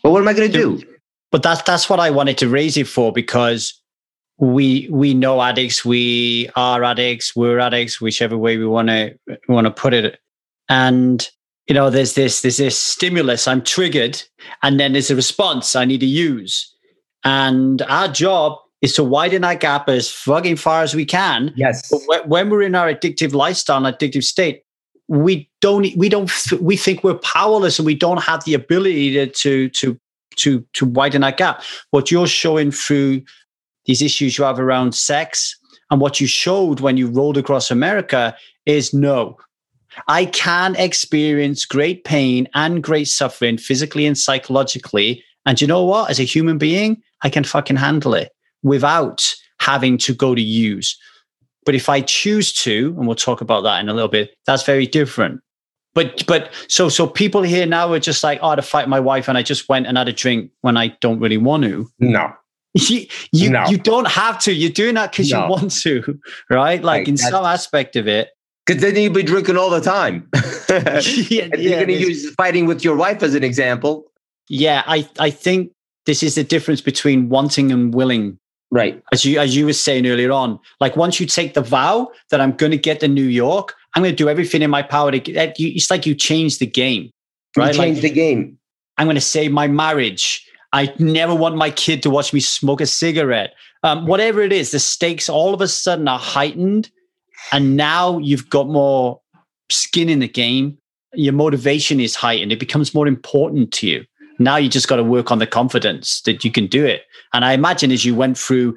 [0.03, 0.83] But what am I going to do?
[1.31, 3.81] But that's that's what I wanted to raise it for because
[4.39, 9.17] we we know addicts, we are addicts, we're addicts, whichever way we want to
[9.49, 10.19] want to put it.
[10.69, 11.29] And
[11.73, 13.49] you know, there's this there's this stimulus.
[13.49, 14.23] I'm triggered,
[14.62, 16.70] and then there's a response I need to use.
[17.25, 21.51] And our job is to widen that gap as fucking far as we can.
[21.57, 21.91] Yes.
[22.07, 24.64] But when we're in our addictive lifestyle, and addictive state,
[25.09, 29.27] we don't we don't we think we're powerless and we don't have the ability to
[29.29, 29.99] to to
[30.37, 31.62] to, to widen that gap.
[31.91, 33.23] What you're showing through
[33.87, 35.59] these issues you have around sex
[35.91, 39.39] and what you showed when you rolled across America is no,
[40.09, 45.24] I can experience great pain and great suffering physically and psychologically.
[45.47, 46.11] And you know what?
[46.11, 48.32] As a human being, I can fucking handle it
[48.62, 50.99] without having to go to use.
[51.64, 54.64] But if I choose to, and we'll talk about that in a little bit, that's
[54.64, 55.40] very different.
[55.95, 59.28] But but so so people here now are just like, oh, to fight my wife,
[59.28, 61.88] and I just went and had a drink when I don't really want to.
[61.99, 62.32] No.
[62.74, 63.66] You you, no.
[63.68, 64.53] you don't have to.
[64.55, 65.45] You're doing that because no.
[65.45, 66.18] you want to,
[66.49, 66.82] right?
[66.82, 68.30] Like, in some aspect of it.
[68.67, 70.29] Because then you'll be drinking all the time.
[70.69, 71.01] yeah,
[71.31, 74.05] yeah, you're going to use fighting with your wife as an example.
[74.49, 75.73] Yeah, I I think
[76.07, 78.39] this is the difference between wanting and willing.
[78.71, 79.03] Right.
[79.13, 82.41] As you as you were saying earlier on, like once you take the vow that
[82.41, 85.11] I'm going to get to New York, I'm going to do everything in my power
[85.11, 85.57] to get.
[85.59, 87.11] It's like you change the game,
[87.57, 87.75] right?
[87.75, 88.59] You change like, the game.
[88.97, 90.47] I'm going to save my marriage.
[90.73, 93.55] I never want my kid to watch me smoke a cigarette.
[93.83, 96.91] Um, whatever it is, the stakes all of a sudden are heightened,
[97.51, 99.20] and now you've got more
[99.70, 100.78] skin in the game.
[101.14, 102.53] Your motivation is heightened.
[102.53, 104.05] It becomes more important to you.
[104.38, 107.03] Now you just got to work on the confidence that you can do it.
[107.32, 108.76] And I imagine as you went through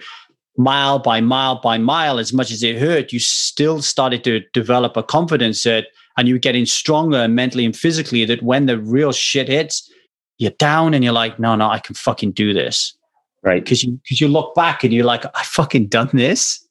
[0.58, 4.96] mile by mile by mile, as much as it hurt, you still started to develop
[4.98, 5.88] a confidence that,
[6.18, 9.90] and you're getting stronger mentally and physically that when the real shit hits,
[10.38, 12.96] you're down and you're like, no, no, I can fucking do this.
[13.44, 13.64] Right.
[13.64, 16.65] Because you, cause you look back and you're like, I fucking done this.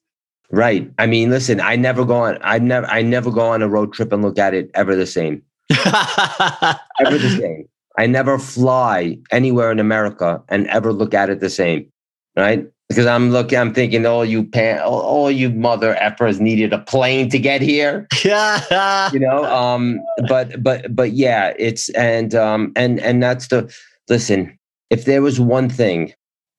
[0.51, 0.91] Right.
[0.99, 3.93] I mean, listen, I never go on, I never, I never go on a road
[3.93, 5.41] trip and look at it ever the same.
[5.69, 7.67] ever the same.
[7.97, 11.91] I never fly anywhere in America and ever look at it the same.
[12.37, 16.71] Right because I'm looking, I'm thinking, oh, you pan, oh, oh, you mother effers needed
[16.73, 18.07] a plane to get here.
[18.23, 19.45] Yeah, you know.
[19.45, 23.73] Um, but but but yeah, it's and um and and that's the
[24.09, 24.57] listen.
[24.89, 26.13] If there was one thing,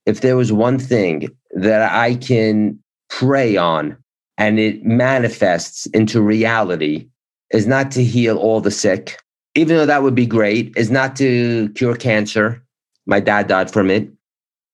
[0.05, 2.78] if there was one thing that I can
[3.09, 3.97] pray on
[4.39, 7.09] and it manifests into reality,
[7.51, 9.19] is not to heal all the sick,
[9.55, 10.73] even though that would be great.
[10.77, 12.63] Is not to cure cancer.
[13.07, 14.11] My dad died from it.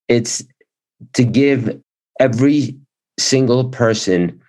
[0.08, 0.42] It's
[1.14, 1.80] to give
[2.18, 2.76] every
[3.18, 4.40] single person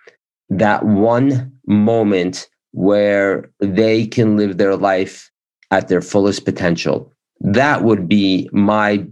[0.48, 5.30] that one moment where they can live their life
[5.70, 7.12] at their fullest potential.
[7.40, 9.06] That would be my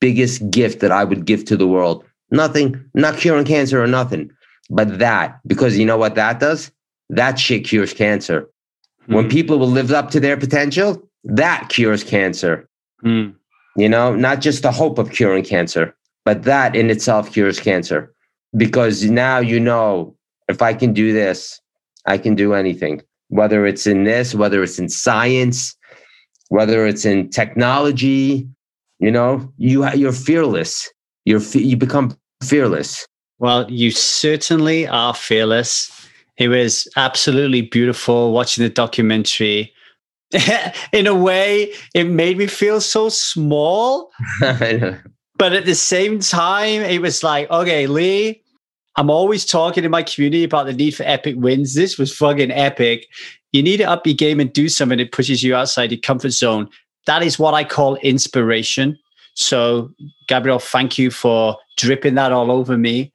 [0.00, 2.04] biggest gift that I would give to the world.
[2.30, 4.30] Nothing, not curing cancer or nothing,
[4.70, 6.70] but that, because you know what that does?
[7.08, 8.48] That shit cures cancer.
[9.08, 9.14] Mm.
[9.14, 9.30] When hmm.
[9.30, 12.68] people will live up to their potential, that cures cancer.
[13.04, 13.34] Mm.
[13.76, 15.96] You know, not just the hope of curing cancer.
[16.24, 18.12] But that in itself cures cancer
[18.56, 20.14] because now you know
[20.48, 21.60] if I can do this,
[22.06, 25.76] I can do anything, whether it's in this, whether it's in science,
[26.48, 28.48] whether it's in technology,
[28.98, 30.90] you know, you you're fearless.
[31.24, 33.06] You're you become fearless.
[33.38, 35.90] Well, you certainly are fearless.
[36.36, 39.72] It was absolutely beautiful watching the documentary.
[40.92, 44.10] in a way, it made me feel so small.
[45.40, 48.42] But at the same time, it was like, okay, Lee,
[48.96, 51.74] I'm always talking in my community about the need for epic wins.
[51.74, 53.06] This was fucking epic.
[53.52, 56.32] You need to up your game and do something that pushes you outside your comfort
[56.32, 56.68] zone.
[57.06, 58.98] That is what I call inspiration.
[59.40, 59.90] So,
[60.28, 63.10] Gabriel, thank you for dripping that all over me.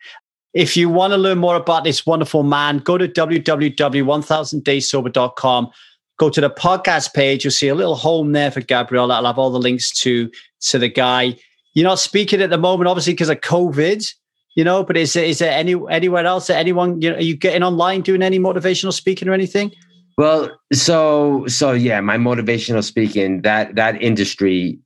[0.53, 5.69] If you want to learn more about this wonderful man, go to www.1000dayssober.com.
[6.17, 7.43] Go to the podcast page.
[7.43, 9.07] You'll see a little home there for Gabriel.
[9.07, 11.35] That'll have all the links to, to the guy.
[11.73, 14.09] You're not speaking at the moment, obviously, because of COVID.
[14.55, 17.35] You know, but is there, is there any anywhere else anyone you know, are you
[17.35, 19.73] getting online doing any motivational speaking or anything?
[20.17, 24.79] Well, so so yeah, my motivational speaking that that industry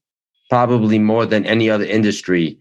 [0.49, 2.57] probably more than any other industry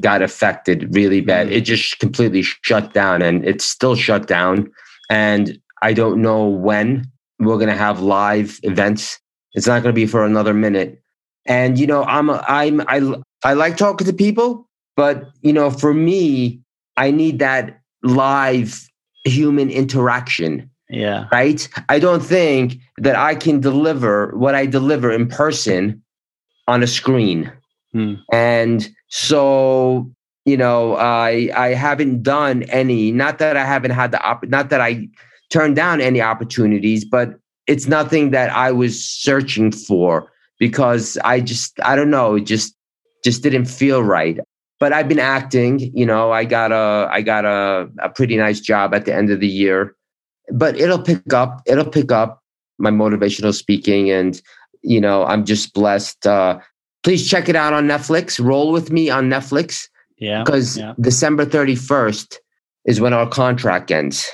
[0.00, 1.46] got affected really bad.
[1.46, 1.56] Mm-hmm.
[1.56, 4.70] It just completely shut down, and it's still shut down.
[5.10, 9.18] And I don't know when we're going to have live events
[9.54, 11.02] It's not going to be for another minute.
[11.46, 13.00] And you know, I'm a, I'm I
[13.42, 16.60] I like talking to people, but you know, for me,
[16.96, 18.88] I need that live
[19.24, 20.70] human interaction.
[20.90, 21.26] Yeah.
[21.32, 21.68] Right?
[21.88, 26.02] I don't think that I can deliver what I deliver in person
[26.68, 27.50] on a screen.
[27.92, 28.14] Hmm.
[28.30, 30.08] And so,
[30.44, 34.70] you know, I I haven't done any, not that I haven't had the op not
[34.70, 35.08] that I
[35.50, 37.34] turned down any opportunities, but
[37.66, 42.76] it's nothing that I was searching for because I just I don't know, it just
[43.24, 44.38] just didn't feel right.
[44.80, 48.60] But I've been acting, you know, I got a I got a, a pretty nice
[48.60, 49.96] job at the end of the year.
[50.52, 52.42] But it'll pick up, it'll pick up
[52.78, 54.40] my motivational speaking and
[54.82, 56.26] you know, I'm just blessed.
[56.26, 56.58] Uh
[57.02, 58.44] please check it out on Netflix.
[58.44, 59.88] Roll with me on Netflix.
[60.18, 60.42] Yeah.
[60.42, 60.94] Because yeah.
[61.00, 62.36] December 31st
[62.86, 64.28] is when our contract ends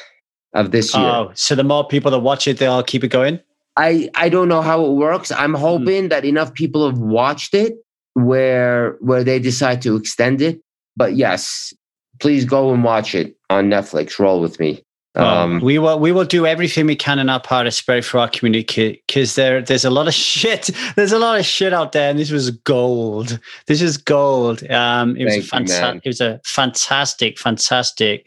[0.54, 1.04] of this year.
[1.04, 3.40] Oh, so the more people that watch it, they'll keep it going?
[3.76, 5.30] I I don't know how it works.
[5.30, 5.40] Hmm.
[5.40, 7.74] I'm hoping that enough people have watched it
[8.14, 10.60] where where they decide to extend it.
[10.96, 11.74] But yes,
[12.20, 14.18] please go and watch it on Netflix.
[14.18, 14.82] Roll with me.
[15.16, 18.18] Um, we will we will do everything we can in our part of spirit for
[18.18, 20.70] our community because there there's a lot of shit.
[20.96, 23.38] There's a lot of shit out there and this was gold.
[23.66, 24.68] This is gold.
[24.70, 28.26] Um it was a fantastic it was a fantastic fantastic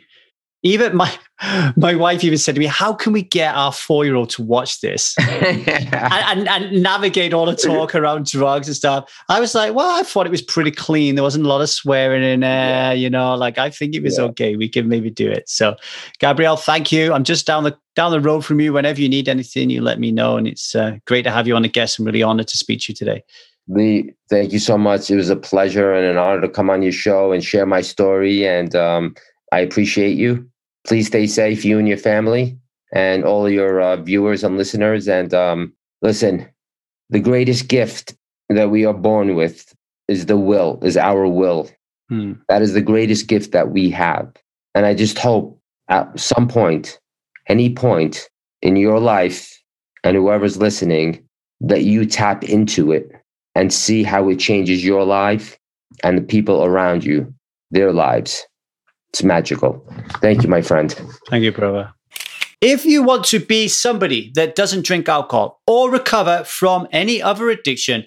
[0.64, 1.12] even my
[1.76, 4.42] my wife even said to me, "How can we get our four year old to
[4.42, 9.54] watch this and, and, and, navigate all the talk around drugs and stuff?" I was
[9.54, 11.16] like, "Well, I thought it was pretty clean.
[11.16, 12.92] There wasn't a lot of swearing in there.
[12.92, 12.94] Yeah.
[12.94, 14.26] You know, like I think it was yeah.
[14.26, 14.56] okay.
[14.56, 15.76] We can maybe do it." So,
[16.20, 17.14] Gabriel, thank you.
[17.14, 18.74] I'm just down the down the road from you.
[18.74, 21.56] Whenever you need anything, you let me know, and it's uh, great to have you
[21.56, 22.00] on the guest.
[22.00, 23.24] I'm really honored to speak to you today.
[23.70, 25.12] Lee, thank you so much.
[25.12, 27.82] It was a pleasure and an honor to come on your show and share my
[27.82, 28.48] story.
[28.48, 29.14] And um,
[29.52, 30.50] I appreciate you
[30.88, 32.58] please stay safe, you and your family,
[32.94, 35.08] and all your uh, viewers and listeners.
[35.08, 36.48] And um, listen,
[37.10, 38.16] the greatest gift
[38.50, 39.76] that we are born with
[40.08, 41.70] is the will, is our will.
[42.10, 42.34] Hmm.
[42.48, 44.34] That is the greatest gift that we have.
[44.74, 47.00] And I just hope at some point,
[47.50, 48.30] any point
[48.62, 49.54] in your life,
[50.04, 51.24] and whoever's listening,
[51.60, 53.12] that you tap into it
[53.56, 55.58] and see how it changes your life
[56.04, 57.34] and the people around you,
[57.72, 58.46] their lives.
[59.10, 59.86] It's magical.
[60.22, 60.92] Thank you, my friend.
[61.30, 61.94] Thank you, brother.
[62.60, 67.50] If you want to be somebody that doesn't drink alcohol or recover from any other
[67.50, 68.06] addiction,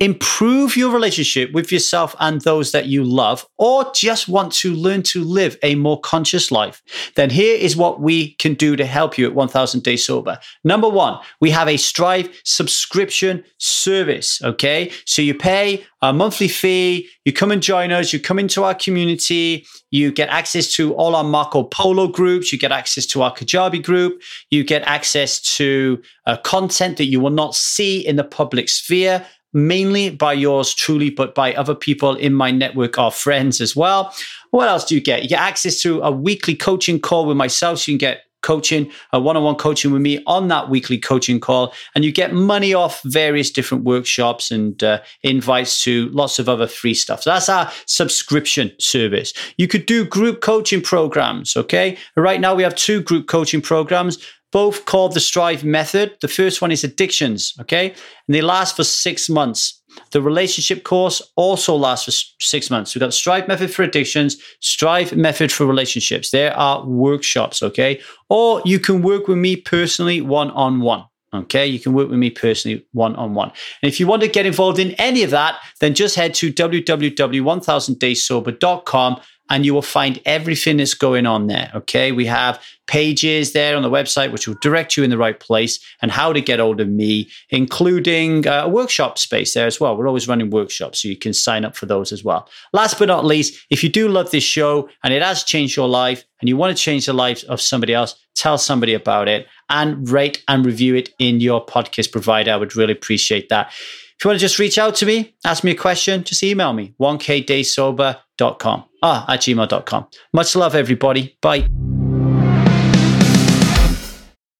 [0.00, 5.02] improve your relationship with yourself and those that you love, or just want to learn
[5.02, 6.82] to live a more conscious life,
[7.14, 10.38] then here is what we can do to help you at 1000 Days Sober.
[10.64, 14.42] Number one, we have a Strive subscription service.
[14.42, 14.92] Okay.
[15.04, 18.74] So you pay a monthly fee, you come and join us, you come into our
[18.74, 23.34] community, you get access to all our Marco Polo groups, you get access to our
[23.34, 24.20] Kajabi group,
[24.50, 29.24] you get access to uh, content that you will not see in the public sphere
[29.52, 34.14] mainly by yours truly, but by other people in my network of friends as well.
[34.50, 35.22] What else do you get?
[35.22, 37.78] You get access to a weekly coaching call with myself.
[37.78, 40.98] So you can get coaching, a one on one coaching with me on that weekly
[40.98, 41.74] coaching call.
[41.94, 46.68] And you get money off various different workshops and uh, invites to lots of other
[46.68, 47.24] free stuff.
[47.24, 49.32] So that's our subscription service.
[49.56, 51.56] You could do group coaching programs.
[51.56, 51.98] Okay.
[52.16, 54.18] Right now we have two group coaching programs
[54.52, 56.16] both called the Strive Method.
[56.20, 57.90] The first one is addictions, okay?
[57.90, 59.82] And they last for six months.
[60.12, 62.12] The relationship course also lasts for
[62.44, 62.94] six months.
[62.94, 66.30] We've got Strive Method for addictions, Strive Method for relationships.
[66.30, 68.00] There are workshops, okay?
[68.28, 71.04] Or you can work with me personally one on one.
[71.34, 73.52] Okay, you can work with me personally one on one.
[73.82, 76.50] And if you want to get involved in any of that, then just head to
[76.52, 79.20] www.1000dayssober.com
[79.50, 81.70] and you will find everything that's going on there.
[81.74, 82.12] Okay.
[82.12, 85.80] We have pages there on the website which will direct you in the right place
[86.02, 89.96] and how to get hold of me, including uh, a workshop space there as well.
[89.96, 92.48] We're always running workshops, so you can sign up for those as well.
[92.72, 95.88] Last but not least, if you do love this show and it has changed your
[95.88, 99.46] life and you want to change the life of somebody else, tell somebody about it
[99.68, 102.52] and rate and review it in your podcast provider.
[102.52, 103.72] I would really appreciate that.
[104.18, 106.72] If you want to just reach out to me, ask me a question, just email
[106.72, 108.84] me, 1kdaysober.com.
[109.02, 110.06] Ah, at gmail.com.
[110.32, 111.36] Much love, everybody.
[111.42, 111.95] Bye.